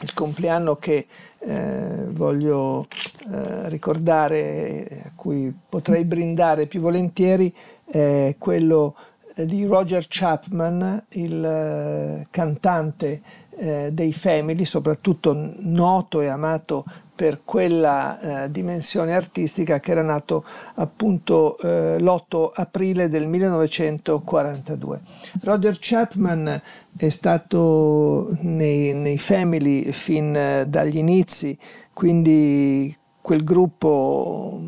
il 0.01 0.13
compleanno 0.13 0.75
che 0.75 1.05
eh, 1.45 2.05
voglio 2.11 2.87
eh, 3.31 3.69
ricordare, 3.69 4.87
a 5.05 5.11
cui 5.15 5.53
potrei 5.69 6.05
brindare 6.05 6.67
più 6.67 6.79
volentieri, 6.79 7.53
è 7.85 8.35
quello 8.37 8.95
di 9.35 9.65
Roger 9.65 10.05
Chapman, 10.07 11.05
il 11.13 11.43
eh, 11.43 12.27
cantante 12.29 13.21
eh, 13.57 13.89
dei 13.91 14.13
Family, 14.13 14.63
soprattutto 14.63 15.35
noto 15.61 16.21
e 16.21 16.27
amato 16.27 16.83
per 17.15 17.41
quella 17.43 18.45
eh, 18.45 18.51
dimensione 18.51 19.13
artistica 19.13 19.79
che 19.79 19.91
era 19.91 20.01
nato 20.01 20.43
appunto 20.75 21.57
eh, 21.59 21.97
l'8 21.99 22.49
aprile 22.53 23.07
del 23.07 23.27
1942. 23.27 25.01
Roger 25.41 25.77
Chapman 25.79 26.61
è 26.97 27.09
stato 27.09 28.35
nei, 28.41 28.93
nei 28.93 29.17
Family 29.17 29.91
fin 29.91 30.35
eh, 30.35 30.65
dagli 30.67 30.97
inizi, 30.97 31.57
quindi 31.93 32.95
quel 33.21 33.43
gruppo 33.43 34.59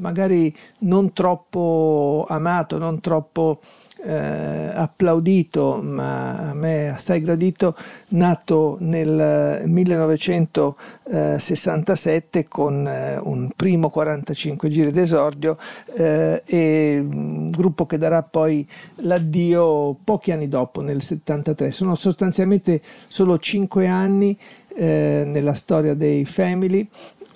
magari 0.00 0.52
non 0.80 1.12
troppo 1.12 2.24
amato, 2.28 2.78
non 2.78 3.00
troppo 3.00 3.60
eh, 4.02 4.70
applaudito, 4.72 5.80
ma 5.82 6.50
a 6.50 6.54
me 6.54 6.90
assai 6.90 7.18
gradito, 7.20 7.74
nato 8.10 8.76
nel 8.80 9.64
1967 9.66 12.46
con 12.48 12.86
eh, 12.86 13.18
un 13.22 13.50
primo 13.54 13.90
45 13.90 14.68
giri 14.68 14.90
d'esordio 14.90 15.56
eh, 15.96 16.42
e 16.46 16.98
un 17.00 17.50
gruppo 17.50 17.86
che 17.86 17.98
darà 17.98 18.22
poi 18.22 18.66
l'addio 19.02 19.96
pochi 20.02 20.32
anni 20.32 20.48
dopo, 20.48 20.80
nel 20.80 21.02
73. 21.02 21.70
Sono 21.70 21.94
sostanzialmente 21.94 22.80
solo 23.08 23.36
5 23.38 23.86
anni 23.86 24.34
eh, 24.76 25.24
nella 25.26 25.54
storia 25.54 25.94
dei 25.94 26.24
Family 26.24 26.88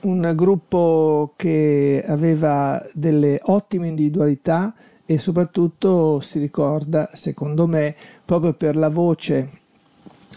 un 0.05 0.33
gruppo 0.35 1.33
che 1.37 2.03
aveva 2.07 2.83
delle 2.93 3.41
ottime 3.45 3.89
individualità 3.89 4.75
e 5.07 5.19
soprattutto 5.19 6.21
si 6.21 6.39
ricorda, 6.39 7.09
secondo 7.13 7.67
me, 7.67 7.95
proprio 8.25 8.55
per 8.55 8.77
la 8.77 8.89
voce, 8.89 9.51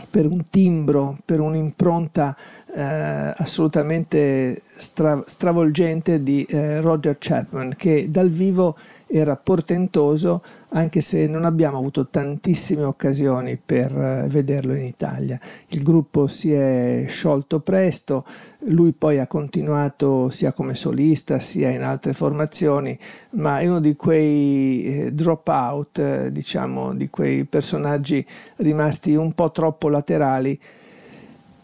per 0.10 0.26
un 0.26 0.44
timbro, 0.44 1.16
per 1.26 1.40
un'impronta 1.40 2.36
eh, 2.74 3.34
assolutamente 3.36 4.62
stra- 4.64 5.24
stravolgente 5.26 6.22
di 6.22 6.44
eh, 6.44 6.82
Roger 6.82 7.16
Chapman, 7.18 7.74
che 7.76 8.10
dal 8.10 8.30
vivo 8.30 8.76
era 9.10 9.38
portentoso 9.38 10.44
anche 10.72 11.00
se 11.00 11.28
non 11.28 11.46
abbiamo 11.46 11.78
avuto 11.78 12.08
tantissime 12.08 12.84
occasioni 12.84 13.58
per 13.58 13.96
eh, 13.96 14.28
vederlo 14.30 14.74
in 14.74 14.84
Italia. 14.84 15.40
Il 15.70 15.82
gruppo 15.82 16.28
si 16.28 16.52
è 16.52 17.06
sciolto 17.08 17.62
presto, 17.62 18.26
lui 18.66 18.92
poi 18.92 19.20
ha 19.20 19.28
continuato 19.28 20.30
sia 20.30 20.52
come 20.52 20.76
solista 20.76 21.40
sia 21.40 21.70
in 21.70 21.84
altre 21.84 22.12
formazioni, 22.12 22.98
ma 23.32 23.60
è 23.60 23.68
uno 23.68 23.80
di 23.80 23.96
quei 23.96 24.84
eh, 24.84 25.12
drop 25.14 25.48
out, 25.48 26.00
eh, 26.00 26.32
diciamo, 26.32 26.94
di 26.94 27.10
quei 27.10 27.46
personaggi 27.46 28.26
rimasti 28.58 29.16
un 29.16 29.32
po' 29.34 29.52
troppo 29.52 29.88
laterali 29.88 30.60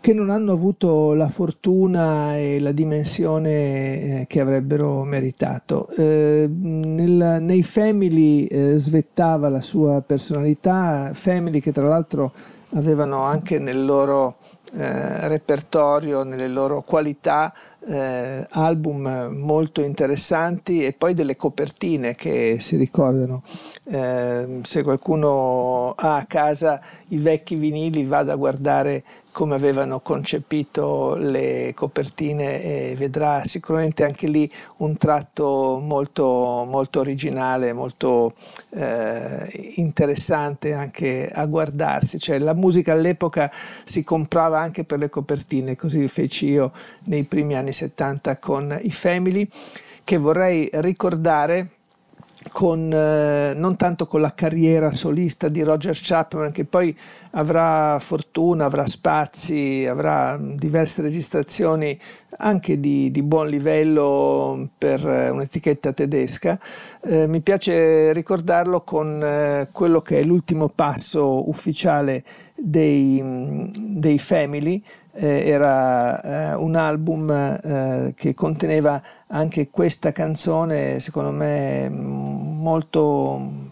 che 0.04 0.12
non 0.12 0.30
hanno 0.30 0.52
avuto 0.52 1.13
la 1.13 1.30
fortuna 1.30 2.36
e 2.36 2.60
la 2.60 2.74
dimensione 2.74 3.52
eh, 4.20 4.26
che 4.28 4.42
avrebbero 4.42 5.06
meritato. 5.06 5.88
Eh, 5.96 6.46
nel, 6.54 7.38
nei 7.39 7.63
Family 7.63 8.44
eh, 8.44 8.78
svettava 8.78 9.48
la 9.48 9.62
sua 9.62 10.02
personalità, 10.02 11.12
Family 11.13 11.62
che 11.62 11.72
tra 11.72 11.88
l'altro 11.88 12.34
avevano 12.74 13.22
anche 13.22 13.60
nel 13.60 13.86
loro 13.86 14.36
eh, 14.74 15.28
repertorio, 15.30 16.24
nelle 16.24 16.50
loro 16.50 16.82
qualità, 16.82 17.54
eh, 17.86 18.46
album 18.50 19.30
molto 19.39 19.82
interessanti 19.82 20.84
e 20.84 20.94
poi 20.94 21.13
delle 21.13 21.36
copertine 21.36 22.13
che 22.13 22.58
si 22.60 22.76
ricordano. 22.76 23.42
Eh, 23.86 24.60
se 24.63 24.84
qualcuno 24.84 25.92
ha 25.92 26.16
a 26.16 26.26
casa 26.26 26.82
i 27.10 27.18
vecchi 27.20 27.56
vinili 27.56 28.04
vada 28.04 28.34
a 28.34 28.36
guardare 28.36 29.04
come 29.34 29.56
avevano 29.56 30.00
concepito 30.00 31.15
le 31.15 31.74
copertine 31.76 32.62
e 32.62 32.96
vedrà 32.96 33.43
sicuramente 33.43 34.06
anche 34.06 34.28
lì 34.28 34.50
un 34.78 34.96
tratto 34.96 35.80
molto, 35.82 36.63
molto 36.65 37.00
originale, 37.00 37.74
molto 37.74 38.34
eh, 38.69 39.74
interessante 39.78 40.74
anche 40.74 41.28
a 41.28 41.46
guardarsi. 41.48 42.19
Cioè, 42.19 42.39
la 42.39 42.54
musica 42.54 42.93
all'epoca 42.93 43.52
si 43.84 44.04
comprava 44.04 44.60
anche 44.60 44.86
per 44.86 45.00
le 45.00 45.10
copertine, 45.10 45.76
così 45.76 46.08
feci 46.08 46.50
io 46.50 46.72
nei 47.06 47.24
primi 47.24 47.56
anni 47.56 47.74
70 47.74 48.38
con 48.38 48.78
i 48.82 48.91
Family, 48.91 49.48
che 50.04 50.17
vorrei 50.17 50.69
ricordare 50.74 51.73
con, 52.51 52.91
eh, 52.91 53.53
non 53.56 53.75
tanto 53.75 54.06
con 54.06 54.21
la 54.21 54.34
carriera 54.34 54.91
solista 54.91 55.49
di 55.49 55.62
Roger 55.62 55.97
Chapman, 55.99 56.51
che 56.51 56.65
poi 56.65 56.95
avrà 57.32 57.97
fortuna, 57.99 58.65
avrà 58.65 58.88
spazi, 58.88 59.86
avrà 59.88 60.38
diverse 60.39 61.01
registrazioni 61.01 61.97
anche 62.38 62.79
di, 62.79 63.12
di 63.12 63.23
buon 63.23 63.47
livello 63.47 64.69
per 64.77 65.06
eh, 65.06 65.29
un'etichetta 65.29 65.93
tedesca. 65.93 66.60
Eh, 67.03 67.27
mi 67.27 67.41
piace 67.41 68.13
ricordarlo 68.13 68.82
con 68.82 69.21
eh, 69.23 69.67
quello 69.71 70.01
che 70.01 70.19
è 70.19 70.23
l'ultimo 70.23 70.69
passo 70.69 71.47
ufficiale 71.49 72.23
dei, 72.56 73.69
dei 73.73 74.19
Family, 74.19 74.82
eh, 75.13 75.47
era 75.47 76.21
eh, 76.21 76.56
un 76.56 76.76
album 76.76 77.30
eh, 77.32 78.13
che 78.15 78.34
conteneva 78.34 79.02
anche 79.28 79.69
questa 79.69 80.12
canzone, 80.12 80.99
secondo 80.99 81.32
me 81.32 81.89
molto 81.89 83.71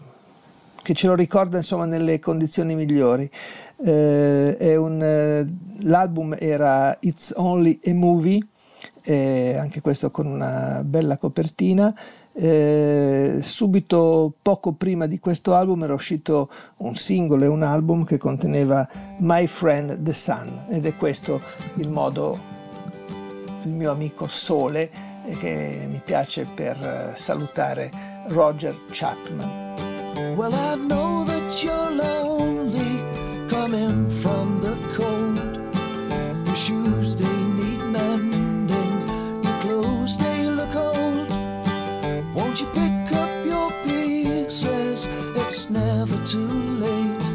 che 0.82 0.94
ce 0.94 1.06
lo 1.06 1.14
ricorda 1.14 1.58
insomma 1.58 1.84
nelle 1.84 2.18
condizioni 2.18 2.74
migliori. 2.74 3.30
Un, 3.84 5.46
l'album 5.80 6.36
era 6.38 6.96
It's 7.00 7.32
Only 7.36 7.80
a 7.84 7.94
Movie 7.94 8.40
eh, 9.04 9.56
anche 9.56 9.80
questo 9.80 10.10
con 10.10 10.26
una 10.26 10.82
bella 10.84 11.16
copertina. 11.16 11.94
Eh, 12.34 13.40
subito 13.42 14.32
poco 14.40 14.72
prima 14.72 15.06
di 15.06 15.18
questo 15.18 15.54
album 15.54 15.82
era 15.82 15.92
uscito 15.92 16.48
un 16.78 16.94
singolo 16.94 17.44
e 17.44 17.48
un 17.48 17.62
album 17.62 18.04
che 18.04 18.16
conteneva 18.16 18.88
My 19.18 19.46
Friend 19.46 20.02
the 20.02 20.14
Sun 20.14 20.66
ed 20.70 20.86
è 20.86 20.96
questo 20.96 21.42
il 21.74 21.90
modo, 21.90 22.38
il 23.64 23.72
mio 23.72 23.90
amico 23.90 24.28
Sole 24.28 24.90
eh, 25.24 25.36
che 25.36 25.86
mi 25.88 26.00
piace 26.02 26.46
per 26.46 26.76
eh, 26.82 27.12
salutare 27.14 27.90
Roger 28.28 28.74
Chapman. 28.90 30.34
Well, 30.34 30.54
I 30.54 30.76
know 30.76 31.24
that 31.24 31.62
you're 31.62 31.90
lonely 31.90 33.00
coming 33.48 34.08
from 34.20 34.41
too 46.32 46.48
late. 46.80 47.26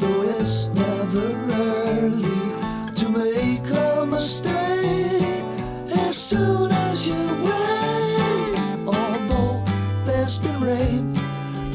Though 0.00 0.22
it's 0.36 0.66
never 0.70 1.28
early 1.52 2.94
to 2.96 3.08
make 3.08 3.70
a 3.70 4.04
mistake. 4.04 5.44
As 6.08 6.16
soon 6.16 6.72
as 6.72 7.06
you 7.06 7.22
wait, 7.46 8.58
although 8.88 9.62
there's 10.04 10.38
been 10.38 10.60
rain 10.60 11.14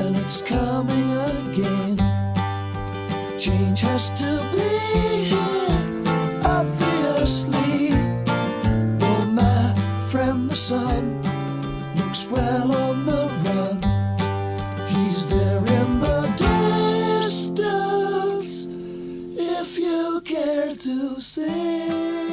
and 0.02 0.18
it's 0.18 0.42
coming 0.42 1.10
again. 1.32 1.96
Change 3.40 3.80
has 3.80 4.10
to 4.22 4.32
be 4.54 4.70
here, 5.32 6.04
obviously. 6.44 7.92
Oh, 9.00 9.24
my 9.32 9.74
friend, 10.10 10.50
the 10.50 10.58
sun 10.58 11.22
looks 11.96 12.28
well 12.28 12.76
on 12.76 13.06
the 13.06 13.17
Você. 21.18 22.27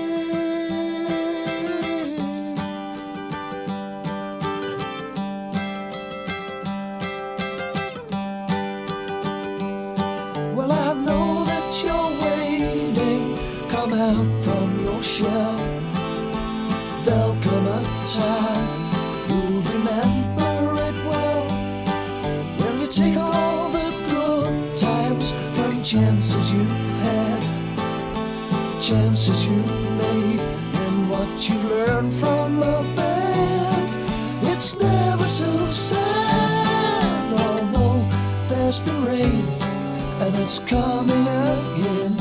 It's 40.37 40.59
coming 40.59 41.27
again. 41.27 42.17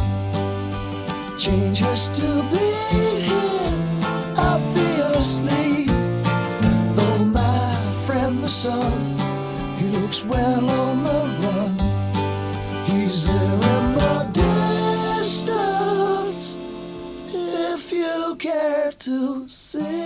Change 1.38 1.80
has 1.80 2.10
to 2.10 2.44
be 2.52 2.74
here, 2.92 3.74
obviously. 4.38 5.86
Though 6.96 7.26
my 7.26 7.76
friend 8.06 8.44
the 8.44 8.50
sun, 8.50 9.18
he 9.78 9.86
looks 9.98 10.24
well 10.24 10.70
on 10.70 11.04
the 11.04 11.22
run. 11.44 11.78
He's 12.86 13.26
there 13.26 13.60
in 13.74 13.94
the 14.00 14.16
distance, 15.20 16.58
if 17.34 17.92
you 17.92 18.36
care 18.38 18.92
to 19.00 19.48
see. 19.50 20.03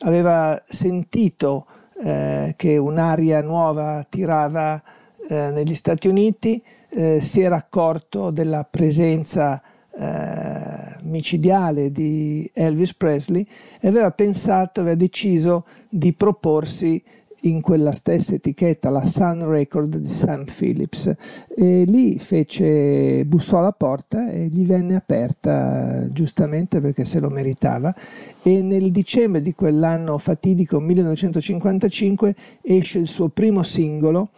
aveva 0.01 0.61
sentito 0.64 1.66
eh, 2.03 2.55
che 2.57 2.76
un'aria 2.76 3.40
nuova 3.42 4.05
tirava 4.09 4.82
eh, 5.28 5.51
negli 5.51 5.74
Stati 5.74 6.07
Uniti, 6.09 6.62
eh, 6.90 7.20
si 7.20 7.42
era 7.42 7.57
accorto 7.57 8.30
della 8.30 8.64
presenza 8.64 9.61
eh, 9.99 10.96
micidiale 11.03 11.90
di 11.90 12.49
Elvis 12.55 12.94
Presley 12.94 13.44
e 13.80 13.88
aveva 13.88 14.11
pensato, 14.12 14.80
aveva 14.80 14.94
deciso 14.94 15.64
di 15.88 16.12
proporsi 16.12 17.03
in 17.42 17.61
quella 17.61 17.92
stessa 17.92 18.34
etichetta, 18.34 18.90
la 18.90 19.05
Sun 19.07 19.49
Record 19.49 19.96
di 19.96 20.09
Sam 20.09 20.44
Phillips, 20.44 21.12
e 21.55 21.84
lì 21.84 22.18
fece, 22.18 23.24
bussò 23.26 23.59
alla 23.59 23.72
porta 23.72 24.30
e 24.30 24.46
gli 24.46 24.66
venne 24.66 24.96
aperta 24.96 26.09
giustamente 26.11 26.80
perché 26.80 27.05
se 27.05 27.20
lo 27.20 27.28
meritava. 27.28 27.94
E 28.42 28.62
nel 28.62 28.90
dicembre 28.90 29.40
di 29.40 29.55
quell'anno 29.55 30.18
fatidico 30.18 30.80
1955 30.80 32.34
esce 32.62 32.99
il 32.99 33.09
suo 33.09 33.28
primo 33.28 33.62
singolo 33.62 34.30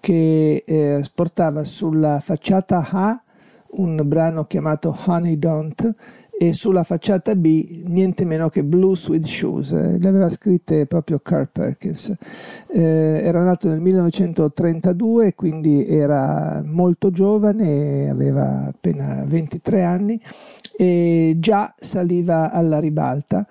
che 0.00 0.62
eh, 0.64 1.04
portava 1.14 1.64
sulla 1.64 2.20
facciata 2.20 2.86
A 2.90 3.22
un 3.70 4.00
brano 4.04 4.44
chiamato 4.44 4.96
Honey 5.06 5.38
Don't 5.38 5.94
e 6.40 6.52
sulla 6.52 6.84
facciata 6.84 7.34
B 7.34 7.82
niente 7.86 8.24
meno 8.24 8.48
che 8.48 8.62
Blue 8.62 8.94
Sweet 8.94 9.24
Shoes, 9.24 9.72
le 9.72 10.08
aveva 10.08 10.28
scritte 10.28 10.86
proprio 10.86 11.18
Carl 11.18 11.48
Perkins. 11.50 12.14
Eh, 12.68 13.20
era 13.24 13.42
nato 13.42 13.68
nel 13.68 13.80
1932, 13.80 15.34
quindi 15.34 15.84
era 15.84 16.62
molto 16.64 17.10
giovane, 17.10 18.08
aveva 18.08 18.66
appena 18.66 19.24
23 19.26 19.82
anni 19.82 20.20
e 20.76 21.34
già 21.40 21.74
saliva 21.76 22.52
alla 22.52 22.78
ribalta. 22.78 23.44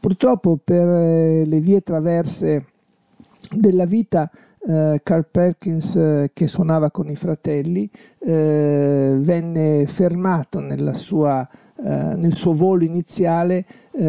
Purtroppo 0.00 0.58
per 0.62 1.46
le 1.46 1.60
vie 1.60 1.80
traverse 1.80 2.66
della 3.52 3.84
vita 3.84 4.28
Uh, 4.64 4.96
Carl 5.02 5.26
Perkins 5.28 5.94
uh, 5.94 6.26
che 6.32 6.46
suonava 6.46 6.92
con 6.92 7.08
i 7.08 7.16
fratelli 7.16 7.90
uh, 8.20 8.28
venne 9.18 9.86
fermato 9.88 10.64
sua, 10.92 11.46
nel 11.82 12.36
suo 12.36 12.52
volo 12.52 12.84
iniziale 12.84 13.64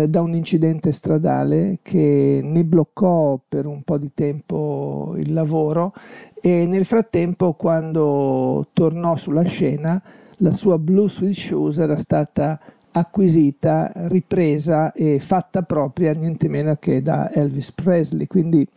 da 0.08 0.22
un 0.22 0.36
incidente 0.36 0.92
stradale 0.92 1.80
che 1.82 2.40
ne 2.44 2.64
bloccò 2.66 3.42
per 3.48 3.66
un 3.66 3.82
po' 3.82 3.98
di 3.98 4.12
tempo 4.14 5.16
il 5.18 5.34
lavoro 5.34 5.92
e 6.40 6.68
nel 6.68 6.86
frattempo 6.86 7.54
quando 7.54 8.68
tornò 8.74 9.16
sulla 9.16 9.42
scena 9.42 10.00
la 10.38 10.52
sua 10.52 10.78
Blue 10.78 11.10
Sweet 11.10 11.34
Shoes 11.34 11.80
era 11.80 11.98
stata 11.98 12.60
acquisita, 12.92 13.92
ripresa 14.08 14.92
e 14.92 15.20
fatta 15.20 15.64
propria 15.64 16.14
niente 16.14 16.48
meno 16.48 16.76
che 16.76 17.02
da 17.02 17.32
Elvis 17.32 17.72
Presley. 17.72 18.28
Quindi 18.28 18.68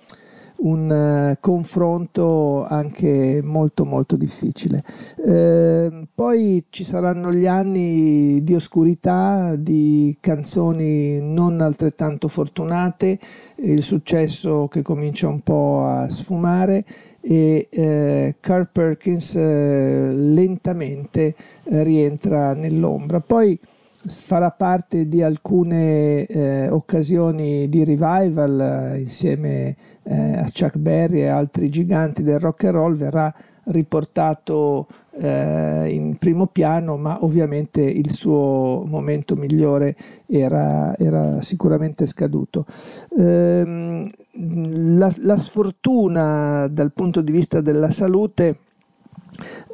un 0.58 1.32
uh, 1.32 1.36
confronto 1.40 2.64
anche 2.64 3.40
molto 3.42 3.84
molto 3.84 4.16
difficile. 4.16 4.82
Eh, 5.24 6.06
poi 6.14 6.64
ci 6.70 6.84
saranno 6.84 7.32
gli 7.32 7.46
anni 7.46 8.42
di 8.42 8.54
oscurità, 8.54 9.54
di 9.56 10.16
canzoni 10.20 11.20
non 11.20 11.60
altrettanto 11.60 12.28
fortunate, 12.28 13.18
il 13.56 13.82
successo 13.82 14.68
che 14.68 14.82
comincia 14.82 15.28
un 15.28 15.40
po' 15.40 15.84
a 15.84 16.08
sfumare 16.08 16.84
e 17.20 17.66
eh, 17.70 18.36
Carl 18.38 18.68
Perkins 18.70 19.34
eh, 19.34 20.12
lentamente 20.14 21.34
eh, 21.64 21.82
rientra 21.82 22.54
nell'ombra. 22.54 23.20
Poi 23.20 23.58
farà 24.06 24.50
parte 24.50 25.08
di 25.08 25.22
alcune 25.22 26.26
eh, 26.26 26.68
occasioni 26.68 27.68
di 27.68 27.84
revival 27.84 28.92
eh, 28.94 29.00
insieme 29.00 29.76
eh, 30.02 30.36
a 30.38 30.44
Chuck 30.44 30.78
Berry 30.78 31.20
e 31.20 31.26
altri 31.26 31.68
giganti 31.68 32.22
del 32.22 32.38
rock 32.38 32.64
and 32.64 32.74
roll, 32.74 32.94
verrà 32.94 33.32
riportato 33.66 34.86
eh, 35.18 35.88
in 35.90 36.16
primo 36.18 36.46
piano, 36.46 36.96
ma 36.96 37.24
ovviamente 37.24 37.80
il 37.80 38.12
suo 38.12 38.84
momento 38.86 39.34
migliore 39.34 39.96
era, 40.26 40.96
era 40.96 41.42
sicuramente 41.42 42.06
scaduto. 42.06 42.64
Ehm, 43.18 44.06
la, 44.96 45.12
la, 45.18 45.36
sfortuna 45.36 46.68
dal 46.68 46.92
punto 46.92 47.20
di 47.22 47.32
vista 47.32 47.60
della 47.60 47.90
salute 47.90 48.58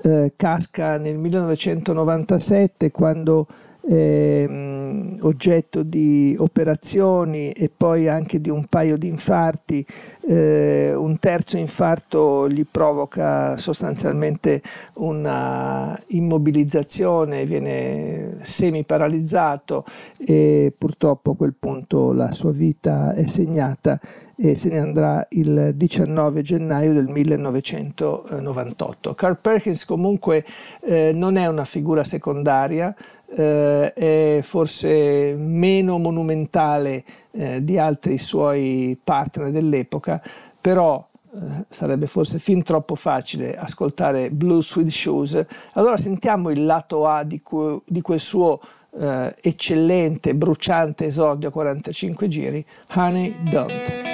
eh, 0.03 0.33
casca 0.37 0.97
nel 0.99 1.19
1997 1.19 2.91
quando 2.91 3.47
eh, 3.85 5.17
oggetto 5.21 5.83
di 5.83 6.35
operazioni 6.39 7.51
e 7.51 7.71
poi 7.75 8.09
anche 8.09 8.41
di 8.41 8.51
un 8.51 8.65
paio 8.67 8.97
di 8.97 9.09
infarti, 9.09 9.85
eh, 10.29 10.95
un 10.95 11.19
terzo 11.19 11.57
infarto 11.57 12.49
gli 12.49 12.65
provoca 12.69 13.57
sostanzialmente 13.57 14.63
una 14.95 15.99
immobilizzazione, 16.09 17.45
viene 17.45 18.39
semi 18.43 18.85
paralizzato 18.85 19.85
e 20.19 20.73
purtroppo 20.77 21.33
a 21.33 21.37
quel 21.37 21.55
punto 21.59 22.13
la 22.13 22.31
sua 22.33 22.53
vita 22.53 23.15
è 23.15 23.27
segnata 23.27 23.99
e 24.37 24.57
se 24.57 24.71
ne 24.71 24.81
andrà 24.81 25.25
il 25.31 25.73
19 25.77 26.43
gennaio 26.43 26.93
del 26.93 27.07
1998. 27.07 29.15
Carl 29.15 29.39
Perkins 29.41 29.85
comunque 29.85 30.45
eh, 30.83 31.13
non 31.15 31.37
è 31.37 31.47
una 31.47 31.65
figura 31.65 32.03
secondaria, 32.03 32.93
eh, 33.35 33.93
è 33.93 34.41
forse 34.43 35.35
meno 35.37 35.99
monumentale 35.99 37.03
eh, 37.33 37.63
di 37.65 37.79
altri 37.79 38.19
suoi 38.19 38.99
partner 39.03 39.51
dell'epoca, 39.51 40.23
però 40.61 41.07
eh, 41.35 41.65
sarebbe 41.67 42.07
forse 42.07 42.39
fin 42.39 42.63
troppo 42.63 42.95
facile 42.95 43.57
ascoltare 43.57 44.31
Blue 44.31 44.63
Sweet 44.63 44.89
Shoes. 44.89 45.45
Allora 45.75 45.97
sentiamo 45.97 46.51
il 46.51 46.65
lato 46.65 47.07
A 47.07 47.25
di, 47.25 47.41
cu- 47.41 47.83
di 47.87 48.01
quel 48.01 48.21
suo 48.21 48.61
eh, 48.99 49.35
eccellente, 49.41 50.35
bruciante 50.35 51.07
esordio 51.07 51.49
a 51.49 51.53
45 51.53 52.29
giri, 52.29 52.65
Honey 52.95 53.35
Don't. 53.49 54.12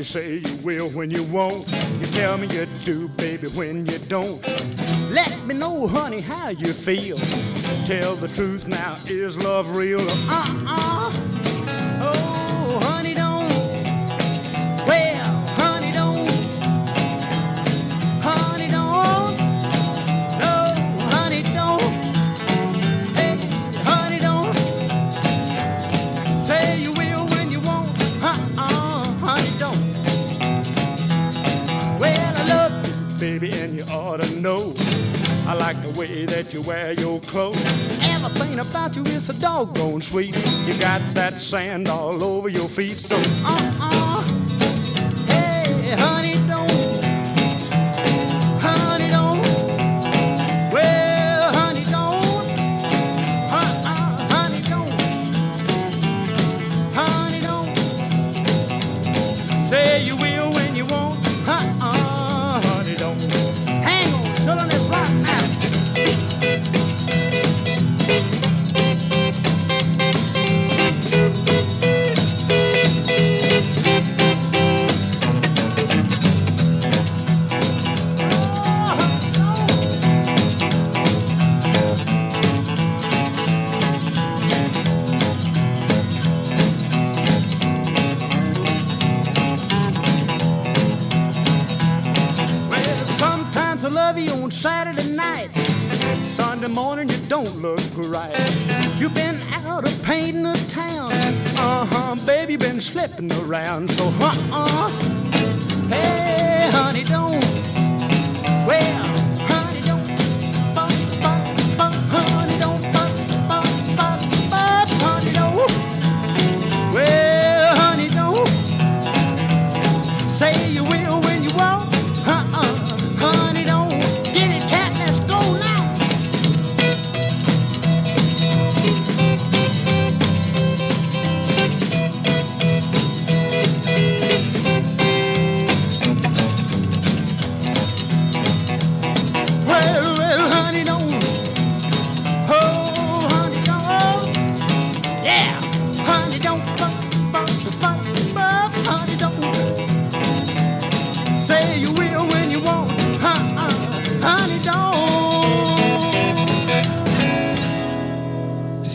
Me 0.00 0.04
say 0.04 0.36
you 0.38 0.56
will 0.64 0.88
when 0.90 1.10
you 1.10 1.22
won't. 1.24 1.68
You 2.00 2.06
tell 2.06 2.38
me 2.38 2.46
you 2.46 2.64
do, 2.84 3.06
baby, 3.08 3.48
when 3.48 3.84
you 3.84 3.98
don't. 4.08 4.40
Let 5.10 5.44
me 5.44 5.54
know, 5.54 5.86
honey, 5.86 6.22
how 6.22 6.48
you 6.48 6.72
feel. 6.72 7.18
Tell 7.84 8.14
the 8.14 8.28
truth 8.28 8.66
now, 8.66 8.96
is 9.08 9.36
love 9.36 9.76
real? 9.76 10.00
Uh-uh. 10.00 11.12
Oh, 12.00 12.80
honey, 12.82 13.09
ought 34.10 34.20
to 34.20 34.40
know. 34.40 34.74
I 35.46 35.54
like 35.54 35.80
the 35.82 35.96
way 35.96 36.24
that 36.26 36.52
you 36.52 36.62
wear 36.62 36.94
your 36.94 37.20
clothes. 37.20 37.62
Everything 38.02 38.58
about 38.58 38.96
you 38.96 39.04
is 39.04 39.26
so 39.26 39.32
doggone 39.34 40.00
sweet. 40.00 40.34
You 40.66 40.74
got 40.80 41.00
that 41.14 41.38
sand 41.38 41.86
all 41.86 42.24
over 42.24 42.48
your 42.48 42.68
feet, 42.68 42.96
so 42.96 43.14
uh-uh. 43.44 44.22
Hey, 45.26 45.94
honey, 45.96 46.39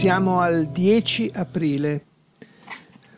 Siamo 0.06 0.40
al 0.40 0.68
10 0.68 1.32
aprile, 1.34 2.06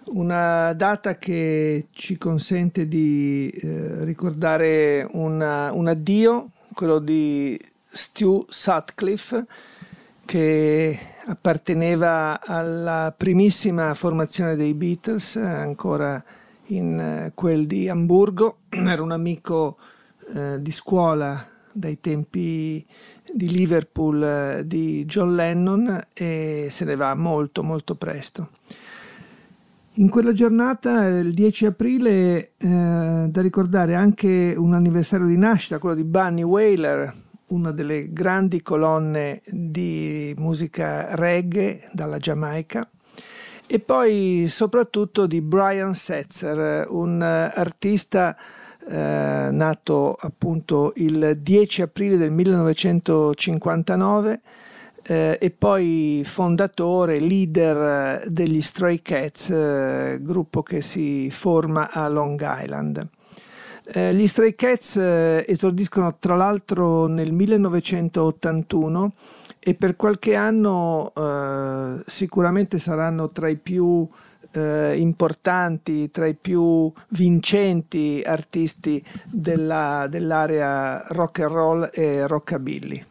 una 0.06 0.72
data 0.72 1.18
che 1.18 1.88
ci 1.92 2.18
consente 2.18 2.88
di 2.88 3.50
eh, 3.50 4.06
ricordare 4.06 5.06
una- 5.12 5.70
un 5.74 5.88
addio, 5.88 6.50
quello 6.74 7.00
di 7.00 7.60
Stu 7.78 8.42
Sutcliffe, 8.48 9.46
che 10.24 10.98
apparteneva 11.26 12.40
alla 12.42 13.14
primissima 13.18 13.94
formazione 13.94 14.56
dei 14.56 14.74
Beatles, 14.74 15.36
ancora 15.36 16.24
in 16.68 16.98
eh, 16.98 17.32
quel 17.36 17.68
di 17.68 17.90
Amburgo, 17.90 18.60
era 18.72 19.04
un 19.04 19.12
amico 19.12 19.76
eh, 20.34 20.62
di 20.62 20.72
scuola 20.72 21.46
dai 21.74 22.00
tempi 22.00 22.86
di 23.34 23.49
Liverpool 23.49 24.23
eh, 24.23 24.63
di 24.65 25.05
John 25.05 25.36
Lennon 25.36 26.01
e 26.13 26.67
se 26.69 26.86
ne 26.86 26.95
va 26.95 27.15
molto 27.15 27.63
molto 27.63 27.95
presto. 27.95 28.49
In 29.99 30.09
quella 30.09 30.32
giornata, 30.32 31.07
il 31.07 31.34
10 31.34 31.65
aprile, 31.65 32.51
eh, 32.55 33.28
da 33.30 33.41
ricordare 33.41 33.95
anche 33.95 34.53
un 34.55 34.75
anniversario 34.75 35.25
di 35.25 35.38
nascita, 35.38 35.80
quello 35.80 35.95
di 35.95 36.03
Bunny 36.03 36.43
Wailer, 36.43 37.11
una 37.47 37.71
delle 37.71 38.13
grandi 38.13 38.61
colonne 38.61 39.41
di 39.47 40.36
musica 40.38 41.15
reggae 41.15 41.89
dalla 41.93 42.19
Giamaica, 42.19 42.88
e 43.65 43.80
poi 43.80 44.45
soprattutto 44.49 45.25
di 45.25 45.41
Brian 45.41 45.95
Setzer, 45.95 46.86
un 46.89 47.21
artista 47.21 48.38
eh, 48.90 49.50
nato 49.52 50.16
appunto 50.18 50.94
il 50.96 51.38
10 51.42 51.82
aprile 51.82 52.16
del 52.18 52.32
1959 52.32 54.40
eh, 55.08 55.38
e 55.40 55.52
poi 55.52 56.22
fondatore, 56.26 57.20
leader 57.20 58.24
eh, 58.24 58.30
degli 58.30 58.62
Stray 58.62 59.02
Cats, 59.02 59.50
eh, 59.50 60.20
gruppo 60.22 60.64
che 60.64 60.82
si 60.82 61.30
forma 61.32 61.90
a 61.92 62.08
Long 62.10 62.40
Island. 62.42 63.08
Eh, 63.94 64.14
gli 64.14 64.28
Stray 64.28 64.54
Cats 64.54 64.98
eh, 64.98 65.46
esordiscono 65.48 66.18
tra 66.20 66.36
l'altro 66.36 67.08
nel 67.08 67.32
1981 67.32 69.14
e 69.60 69.76
per 69.76 69.96
qualche 69.98 70.36
anno 70.36 71.12
sicuramente 72.06 72.80
saranno 72.80 73.28
tra 73.28 73.50
i 73.50 73.58
più 73.58 74.08
eh, 74.52 74.95
importanti, 74.98 76.12
tra 76.12 76.28
i 76.28 76.36
più 76.36 76.91
vincenti 77.10 78.22
artisti 78.26 79.04
della- 79.26 80.08
dell'area 80.10 81.04
rock 81.10 81.39
and 81.39 81.52
roll 81.52 81.89
e 81.93 82.26
rockabilly. 82.28 83.06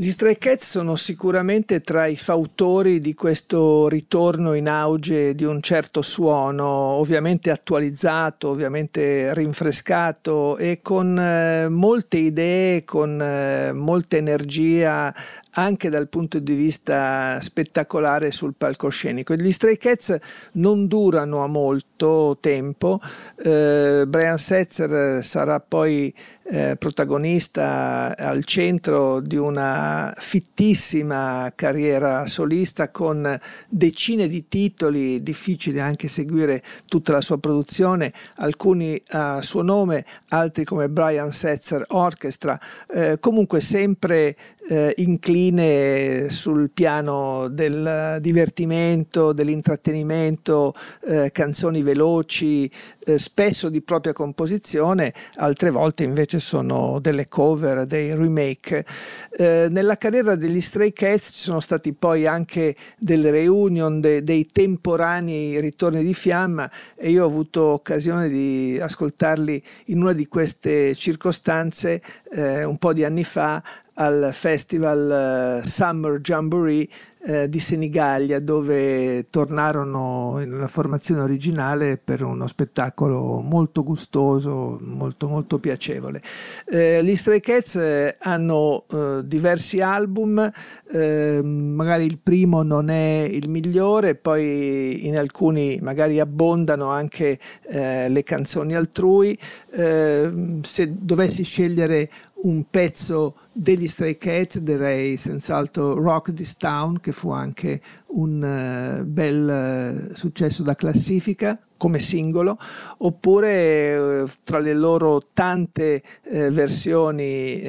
Gli 0.00 0.12
Stray 0.12 0.38
Cats 0.38 0.64
sono 0.64 0.94
sicuramente 0.94 1.80
tra 1.80 2.06
i 2.06 2.14
fautori 2.14 3.00
di 3.00 3.14
questo 3.14 3.88
ritorno 3.88 4.54
in 4.54 4.68
auge 4.68 5.34
di 5.34 5.42
un 5.42 5.60
certo 5.60 6.02
suono, 6.02 6.64
ovviamente 6.68 7.50
attualizzato, 7.50 8.50
ovviamente 8.50 9.34
rinfrescato 9.34 10.56
e 10.56 10.78
con 10.82 11.18
eh, 11.18 11.68
molte 11.68 12.18
idee, 12.18 12.84
con 12.84 13.20
eh, 13.20 13.72
molta 13.72 14.16
energia 14.16 15.12
anche 15.58 15.88
dal 15.88 16.08
punto 16.08 16.38
di 16.38 16.54
vista 16.54 17.40
spettacolare 17.40 18.30
sul 18.30 18.54
palcoscenico. 18.56 19.34
Gli 19.34 19.50
Stray 19.50 19.76
Cats 19.76 20.16
non 20.52 20.86
durano 20.86 21.42
a 21.42 21.48
molto 21.48 22.38
tempo, 22.40 23.00
eh, 23.42 24.04
Brian 24.06 24.38
Setzer 24.38 25.22
sarà 25.24 25.58
poi 25.58 26.14
eh, 26.50 26.76
protagonista 26.78 28.16
al 28.16 28.44
centro 28.44 29.20
di 29.20 29.36
una 29.36 30.14
fittissima 30.16 31.52
carriera 31.54 32.26
solista 32.26 32.90
con 32.90 33.38
decine 33.68 34.28
di 34.28 34.48
titoli, 34.48 35.22
difficile 35.22 35.80
anche 35.80 36.08
seguire 36.08 36.62
tutta 36.86 37.12
la 37.12 37.20
sua 37.20 37.38
produzione, 37.38 38.12
alcuni 38.36 39.00
a 39.08 39.42
suo 39.42 39.62
nome, 39.62 40.04
altri 40.28 40.64
come 40.64 40.88
Brian 40.88 41.32
Setzer 41.32 41.84
Orchestra, 41.88 42.58
eh, 42.94 43.18
comunque 43.18 43.60
sempre 43.60 44.36
eh, 44.68 44.92
incline 44.98 46.28
sul 46.30 46.70
piano 46.70 47.48
del 47.48 48.18
divertimento, 48.20 49.32
dell'intrattenimento, 49.32 50.72
eh, 51.06 51.30
canzoni 51.32 51.82
veloci, 51.82 52.70
eh, 53.08 53.18
spesso 53.18 53.68
di 53.68 53.82
propria 53.82 54.12
composizione, 54.12 55.12
altre 55.36 55.70
volte 55.70 56.04
invece 56.04 56.40
sono 56.40 56.98
delle 57.00 57.26
cover, 57.26 57.86
dei 57.86 58.14
remake. 58.14 58.84
Eh, 59.30 59.68
nella 59.70 59.96
carriera 59.96 60.34
degli 60.34 60.60
Stray 60.60 60.92
Cats 60.92 61.30
ci 61.32 61.40
sono 61.40 61.60
stati 61.60 61.92
poi 61.92 62.26
anche 62.26 62.74
delle 62.98 63.30
reunion, 63.30 64.00
de- 64.00 64.22
dei 64.22 64.46
temporanei 64.46 65.60
ritorni 65.60 66.02
di 66.02 66.14
fiamma 66.14 66.70
e 66.94 67.10
io 67.10 67.24
ho 67.24 67.26
avuto 67.26 67.62
occasione 67.62 68.28
di 68.28 68.78
ascoltarli 68.80 69.62
in 69.86 70.02
una 70.02 70.12
di 70.12 70.26
queste 70.28 70.94
circostanze 70.94 72.00
eh, 72.30 72.64
un 72.64 72.76
po' 72.78 72.92
di 72.92 73.04
anni 73.04 73.24
fa 73.24 73.62
al 73.94 74.30
festival 74.32 75.60
eh, 75.62 75.68
Summer 75.68 76.20
Jamboree 76.20 76.86
eh, 77.28 77.46
di 77.48 77.60
Senigallia 77.60 78.40
dove 78.40 79.24
tornarono 79.24 80.38
nella 80.38 80.66
formazione 80.66 81.20
originale 81.20 82.00
per 82.02 82.22
uno 82.22 82.46
spettacolo 82.46 83.40
molto 83.40 83.82
gustoso, 83.82 84.78
molto 84.80 85.28
molto 85.28 85.58
piacevole. 85.58 86.22
Eh, 86.66 87.04
gli 87.04 87.14
Stray 87.14 87.40
Cats 87.40 87.76
eh, 87.76 88.16
hanno 88.20 88.86
eh, 88.90 89.20
diversi 89.26 89.82
album, 89.82 90.50
eh, 90.90 91.40
magari 91.42 92.06
il 92.06 92.18
primo 92.18 92.62
non 92.62 92.88
è 92.88 93.28
il 93.30 93.50
migliore, 93.50 94.14
poi 94.14 95.06
in 95.06 95.18
alcuni 95.18 95.78
magari 95.82 96.20
abbondano 96.20 96.88
anche 96.88 97.38
eh, 97.68 98.08
le 98.08 98.22
canzoni 98.22 98.74
altrui. 98.74 99.36
Eh, 99.70 100.60
se 100.62 100.94
dovessi 100.98 101.44
scegliere 101.44 102.08
un 102.42 102.64
pezzo 102.70 103.34
degli 103.52 103.88
Stray 103.88 104.16
Cats 104.16 104.60
direi 104.60 105.16
senz'altro 105.16 105.94
Rock 105.94 106.32
This 106.32 106.56
Town 106.56 107.00
che 107.00 107.10
fu 107.10 107.30
anche 107.30 107.80
un 108.08 108.42
eh, 108.42 109.04
bel 109.04 109.48
eh, 109.48 110.14
successo 110.14 110.62
da 110.62 110.74
classifica 110.74 111.58
come 111.76 112.00
singolo 112.00 112.56
oppure 112.98 114.22
eh, 114.22 114.24
tra 114.44 114.58
le 114.58 114.74
loro 114.74 115.20
tante 115.32 116.02
versioni 116.28 117.62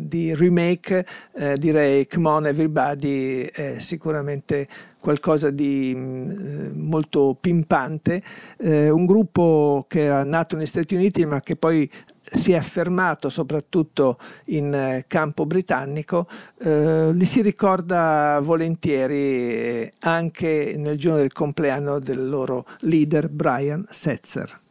di 0.00 0.34
remake 0.34 1.06
direi 1.56 2.06
Come 2.08 2.28
On 2.28 2.46
Everybody 2.46 3.44
è 3.44 3.78
sicuramente 3.78 4.66
qualcosa 5.02 5.50
di 5.50 5.92
mh, 5.94 6.72
molto 6.76 7.36
pimpante, 7.38 8.22
eh, 8.58 8.88
un 8.88 9.04
gruppo 9.04 9.84
che 9.88 10.04
era 10.04 10.22
nato 10.22 10.56
negli 10.56 10.66
Stati 10.66 10.94
Uniti 10.94 11.26
ma 11.26 11.40
che 11.40 11.56
poi 11.56 11.90
si 12.22 12.52
è 12.52 12.56
affermato 12.56 13.28
soprattutto 13.28 14.16
in 14.46 14.72
eh, 14.72 15.04
campo 15.08 15.44
britannico, 15.44 16.26
eh, 16.60 17.12
li 17.12 17.24
si 17.24 17.42
ricorda 17.42 18.38
volentieri 18.40 19.14
eh, 19.16 19.92
anche 20.00 20.74
nel 20.78 20.96
giorno 20.96 21.18
del 21.18 21.32
compleanno 21.32 21.98
del 21.98 22.28
loro 22.28 22.64
leader 22.80 23.28
Brian 23.28 23.84
Setzer. 23.88 24.61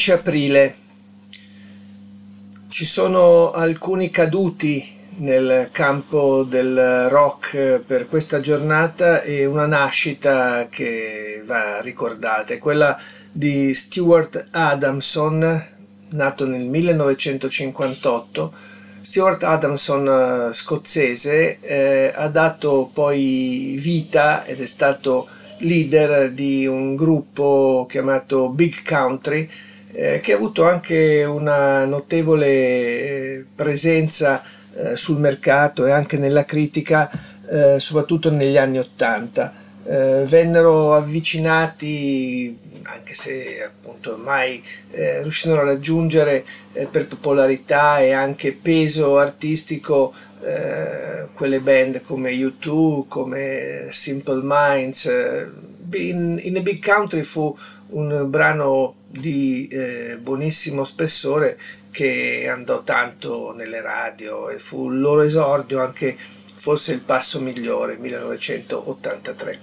11 0.00 0.12
aprile. 0.12 0.74
Ci 2.68 2.86
sono 2.86 3.50
alcuni 3.50 4.08
caduti 4.08 4.82
nel 5.16 5.68
campo 5.72 6.42
del 6.42 7.10
rock 7.10 7.80
per 7.80 8.08
questa 8.08 8.40
giornata 8.40 9.20
e 9.20 9.44
una 9.44 9.66
nascita 9.66 10.68
che 10.70 11.42
va 11.44 11.80
ricordata, 11.82 12.54
è 12.54 12.58
quella 12.58 12.98
di 13.30 13.74
Stuart 13.74 14.46
Adamson, 14.52 15.66
nato 16.12 16.46
nel 16.46 16.64
1958. 16.64 18.52
Stuart 19.02 19.42
Adamson, 19.42 20.48
eh, 20.48 20.54
scozzese, 20.54 21.58
eh, 21.60 22.12
ha 22.14 22.28
dato 22.28 22.88
poi 22.90 23.76
vita 23.78 24.46
ed 24.46 24.62
è 24.62 24.66
stato 24.66 25.28
leader 25.58 26.32
di 26.32 26.66
un 26.66 26.96
gruppo 26.96 27.86
chiamato 27.86 28.48
Big 28.48 28.82
Country 28.82 29.46
eh, 29.92 30.20
che 30.20 30.32
ha 30.32 30.36
avuto 30.36 30.66
anche 30.66 31.24
una 31.24 31.84
notevole 31.84 32.46
eh, 32.46 33.44
presenza 33.54 34.42
eh, 34.74 34.96
sul 34.96 35.18
mercato 35.18 35.86
e 35.86 35.90
anche 35.90 36.16
nella 36.16 36.44
critica 36.44 37.10
eh, 37.48 37.80
soprattutto 37.80 38.30
negli 38.30 38.56
anni 38.56 38.78
Ottanta. 38.78 39.52
Eh, 39.82 40.24
vennero 40.26 40.94
avvicinati 40.94 42.56
anche 42.82 43.14
se 43.14 43.62
appunto 43.64 44.16
mai 44.16 44.62
eh, 44.90 45.22
riuscirono 45.22 45.60
a 45.60 45.64
raggiungere 45.64 46.44
per 46.90 47.06
popolarità 47.06 47.98
e 48.00 48.12
anche 48.12 48.52
peso 48.52 49.18
artistico 49.18 50.12
quelle 51.34 51.60
band 51.60 52.00
come 52.00 52.32
U2, 52.32 53.04
come 53.08 53.88
Simple 53.90 54.40
Minds. 54.42 55.04
in, 55.92 56.40
in 56.42 56.56
a 56.56 56.60
Big 56.60 56.82
Country 56.82 57.20
fu 57.20 57.54
un 57.88 58.24
brano 58.30 58.94
di 59.10 59.66
eh, 59.66 60.18
buonissimo 60.20 60.84
spessore 60.84 61.58
che 61.90 62.48
andò 62.48 62.84
tanto 62.84 63.52
nelle 63.52 63.80
radio 63.80 64.48
e 64.48 64.58
fu 64.58 64.90
il 64.92 65.00
loro 65.00 65.22
esordio 65.22 65.82
anche 65.82 66.16
forse 66.54 66.92
il 66.92 67.00
passo 67.00 67.40
migliore 67.40 67.96
1983 67.96 69.58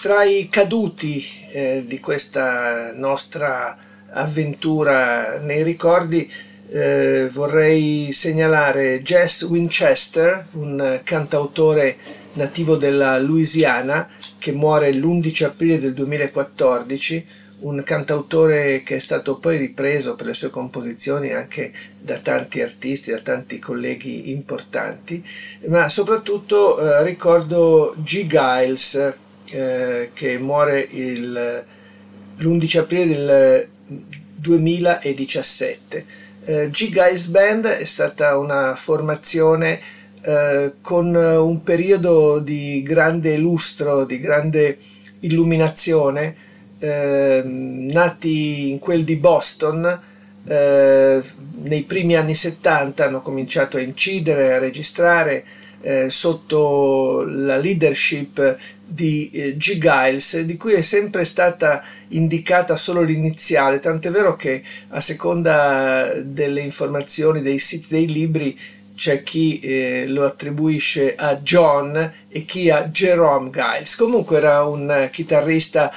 tra 0.00 0.24
i 0.24 0.48
caduti 0.48 1.24
eh, 1.52 1.84
di 1.86 1.98
questa 2.00 2.92
nostra 2.92 3.76
avventura 4.10 5.38
nei 5.38 5.62
ricordi 5.62 6.30
eh, 6.72 7.28
vorrei 7.32 8.12
segnalare 8.12 9.02
Jess 9.02 9.42
Winchester, 9.42 10.46
un 10.52 11.00
cantautore 11.02 11.96
nativo 12.34 12.76
della 12.76 13.18
Louisiana 13.18 14.08
che 14.38 14.52
muore 14.52 14.92
l'11 14.92 15.44
aprile 15.44 15.78
del 15.78 15.94
2014, 15.94 17.26
un 17.60 17.82
cantautore 17.84 18.82
che 18.82 18.96
è 18.96 18.98
stato 18.98 19.36
poi 19.38 19.56
ripreso 19.58 20.14
per 20.14 20.26
le 20.26 20.34
sue 20.34 20.50
composizioni 20.50 21.32
anche 21.32 21.72
da 21.98 22.18
tanti 22.18 22.60
artisti, 22.62 23.10
da 23.10 23.20
tanti 23.20 23.58
colleghi 23.58 24.30
importanti, 24.30 25.22
ma 25.66 25.88
soprattutto 25.88 26.78
eh, 26.80 27.02
ricordo 27.04 27.94
G. 27.98 28.26
Giles 28.26 29.14
eh, 29.50 30.10
che 30.12 30.38
muore 30.38 30.86
il- 30.90 31.64
l'11 32.38 32.78
aprile 32.78 33.06
del 33.06 33.68
2017. 34.36 36.04
Eh, 36.42 36.70
G 36.70 36.90
Guys 36.90 37.26
Band 37.26 37.66
è 37.66 37.84
stata 37.84 38.38
una 38.38 38.74
formazione 38.74 39.78
eh, 40.22 40.74
con 40.80 41.14
un 41.14 41.62
periodo 41.62 42.40
di 42.40 42.82
grande 42.82 43.36
lustro, 43.36 44.04
di 44.04 44.18
grande 44.18 44.78
illuminazione, 45.20 46.34
eh, 46.80 47.42
nati 47.44 48.70
in 48.70 48.78
quel 48.78 49.04
di 49.04 49.16
Boston. 49.16 50.00
eh, 50.46 51.22
nei 51.62 51.82
primi 51.84 52.16
anni 52.16 52.34
70 52.34 53.04
hanno 53.04 53.20
cominciato 53.20 53.76
a 53.76 53.80
incidere, 53.80 54.54
a 54.54 54.58
registrare 54.58 55.44
eh, 55.82 56.10
sotto 56.10 57.22
la 57.26 57.56
leadership 57.56 58.56
di 58.86 59.30
eh, 59.32 59.56
G. 59.56 59.78
Giles, 59.78 60.40
di 60.40 60.56
cui 60.56 60.72
è 60.72 60.82
sempre 60.82 61.24
stata 61.24 61.82
indicata 62.08 62.74
solo 62.76 63.02
l'iniziale, 63.02 63.78
tant'è 63.78 64.10
vero 64.10 64.34
che 64.34 64.62
a 64.88 65.00
seconda 65.00 66.12
delle 66.22 66.60
informazioni 66.60 67.40
dei 67.40 67.58
siti 67.58 67.86
dei 67.90 68.06
libri 68.06 68.58
c'è 68.94 69.22
chi 69.22 69.58
eh, 69.60 70.06
lo 70.08 70.24
attribuisce 70.26 71.14
a 71.14 71.36
John 71.36 72.12
e 72.28 72.44
chi 72.44 72.68
a 72.68 72.88
Jerome 72.88 73.50
Giles. 73.50 73.94
Comunque 73.96 74.36
era 74.36 74.64
un 74.64 74.90
eh, 74.90 75.08
chitarrista 75.10 75.90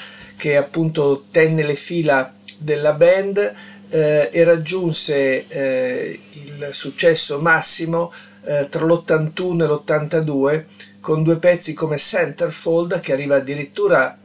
che 0.44 0.58
appunto 0.58 1.24
tenne 1.32 1.64
le 1.64 1.74
fila 1.74 2.34
della 2.58 2.92
band 2.92 3.54
eh, 3.88 4.30
e 4.30 4.44
raggiunse 4.44 5.48
eh, 5.48 6.20
il 6.32 6.68
successo 6.72 7.40
massimo 7.40 8.12
eh, 8.44 8.68
tra 8.70 8.84
l'81 8.86 9.62
e 9.62 9.66
l'82 9.68 10.64
con 11.00 11.24
due 11.24 11.38
pezzi 11.38 11.74
come 11.74 11.98
Centerfold 11.98 13.00
che 13.00 13.14
arriva 13.14 13.38
addirittura 13.38 14.18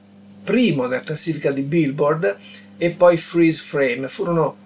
primo 0.43 0.87
nella 0.87 1.03
classifica 1.03 1.53
di 1.53 1.63
Billboard 1.63 2.37
e 2.77 2.91
poi 2.91 3.17
Freeze 3.17 3.63
Frame. 3.63 4.09
Furono 4.09 4.57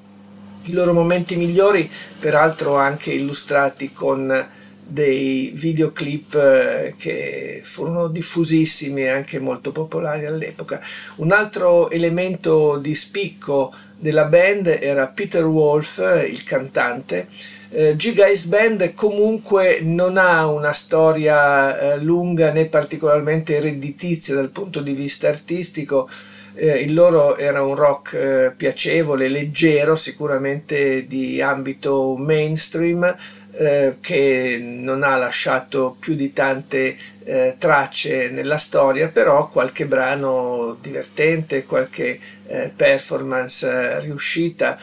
i 0.62 0.72
loro 0.72 0.94
momenti 0.94 1.36
migliori, 1.36 1.90
peraltro 2.18 2.76
anche 2.76 3.12
illustrati 3.12 3.92
con 3.92 4.48
dei 4.84 5.50
videoclip 5.54 6.34
eh, 6.34 6.94
che 6.98 7.60
furono 7.64 8.08
diffusissimi 8.08 9.02
e 9.02 9.08
anche 9.08 9.38
molto 9.38 9.72
popolari 9.72 10.26
all'epoca. 10.26 10.80
Un 11.16 11.32
altro 11.32 11.90
elemento 11.90 12.76
di 12.78 12.94
spicco 12.94 13.72
della 13.96 14.24
band 14.26 14.66
era 14.66 15.06
Peter 15.08 15.44
Wolf, 15.44 15.98
il 16.28 16.42
cantante. 16.44 17.28
Eh, 17.74 17.96
G 17.96 18.12
Guys 18.12 18.44
Band 18.44 18.92
comunque 18.92 19.78
non 19.80 20.18
ha 20.18 20.46
una 20.46 20.72
storia 20.72 21.94
eh, 21.94 21.98
lunga 22.00 22.52
né 22.52 22.66
particolarmente 22.66 23.60
redditizia 23.60 24.34
dal 24.34 24.50
punto 24.50 24.80
di 24.80 24.92
vista 24.92 25.28
artistico. 25.28 26.06
Eh, 26.54 26.80
il 26.80 26.92
loro 26.92 27.38
era 27.38 27.62
un 27.62 27.74
rock 27.74 28.12
eh, 28.12 28.52
piacevole, 28.54 29.28
leggero, 29.28 29.94
sicuramente 29.94 31.06
di 31.06 31.40
ambito 31.40 32.14
mainstream, 32.18 33.16
eh, 33.54 33.96
che 34.00 34.58
non 34.60 35.02
ha 35.02 35.16
lasciato 35.16 35.94
più 35.98 36.14
di 36.14 36.32
tante 36.32 36.96
eh, 37.24 37.56
tracce 37.58 38.30
nella 38.30 38.56
storia, 38.56 39.08
però 39.08 39.48
qualche 39.48 39.86
brano 39.86 40.76
divertente, 40.80 41.64
qualche 41.64 42.18
eh, 42.46 42.72
performance 42.74 44.00
riuscita. 44.00 44.78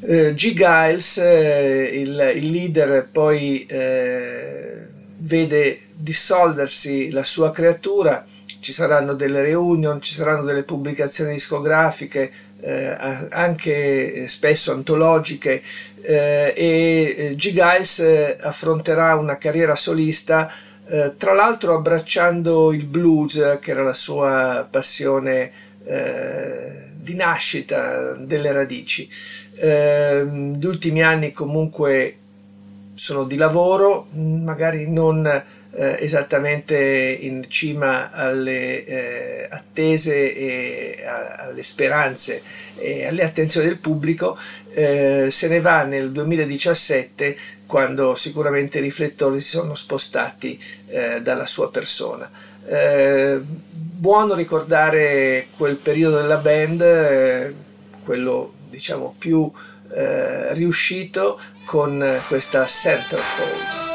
Eh, 0.00 0.32
G. 0.34 0.52
Giles, 0.52 1.18
eh, 1.18 1.90
il, 1.94 2.32
il 2.36 2.50
leader, 2.50 3.08
poi 3.10 3.66
vede 5.20 5.80
dissolversi 5.96 7.10
la 7.10 7.24
sua 7.24 7.50
creatura 7.50 8.24
ci 8.60 8.72
saranno 8.72 9.14
delle 9.14 9.40
reunion, 9.40 10.00
ci 10.00 10.14
saranno 10.14 10.42
delle 10.42 10.62
pubblicazioni 10.62 11.32
discografiche, 11.32 12.30
anche 13.30 14.26
spesso 14.26 14.72
antologiche 14.72 15.62
eh, 16.02 16.52
e 16.56 17.14
eh, 17.16 17.34
G. 17.34 17.52
Giles 17.52 17.98
eh, 18.00 18.36
affronterà 18.40 19.16
una 19.16 19.36
carriera 19.36 19.74
solista 19.74 20.50
eh, 20.86 21.14
tra 21.16 21.34
l'altro 21.34 21.74
abbracciando 21.74 22.72
il 22.72 22.84
blues 22.84 23.58
che 23.60 23.70
era 23.70 23.82
la 23.82 23.92
sua 23.92 24.66
passione 24.70 25.66
di 25.88 27.14
nascita 27.14 28.12
delle 28.12 28.52
radici. 28.52 29.08
gli 29.58 30.66
ultimi 30.66 31.02
anni 31.02 31.32
comunque 31.32 32.16
sono 32.92 33.24
di 33.24 33.36
lavoro, 33.36 34.06
magari 34.12 34.86
non 34.86 35.26
esattamente 35.70 36.76
in 37.20 37.44
cima 37.48 38.10
alle 38.10 38.84
eh, 38.84 39.46
attese 39.48 40.34
e 40.34 41.04
a, 41.06 41.46
alle 41.46 41.62
speranze 41.62 42.42
e 42.76 43.06
alle 43.06 43.22
attenzioni 43.22 43.66
del 43.66 43.78
pubblico, 43.78 44.38
eh, 44.70 45.28
se 45.30 45.48
ne 45.48 45.60
va 45.60 45.84
nel 45.84 46.12
2017 46.12 47.36
quando 47.66 48.14
sicuramente 48.14 48.78
i 48.78 48.82
riflettori 48.82 49.40
si 49.40 49.50
sono 49.50 49.74
spostati 49.74 50.58
eh, 50.86 51.20
dalla 51.20 51.46
sua 51.46 51.70
persona. 51.70 52.30
Eh, 52.64 53.40
buono 53.42 54.34
ricordare 54.34 55.48
quel 55.56 55.76
periodo 55.76 56.16
della 56.16 56.38
band, 56.38 56.80
eh, 56.80 57.54
quello 58.04 58.52
diciamo 58.68 59.14
più 59.18 59.50
riuscito 60.52 61.40
con 61.64 62.20
questa 62.28 62.66
Centerfold. 62.66 63.87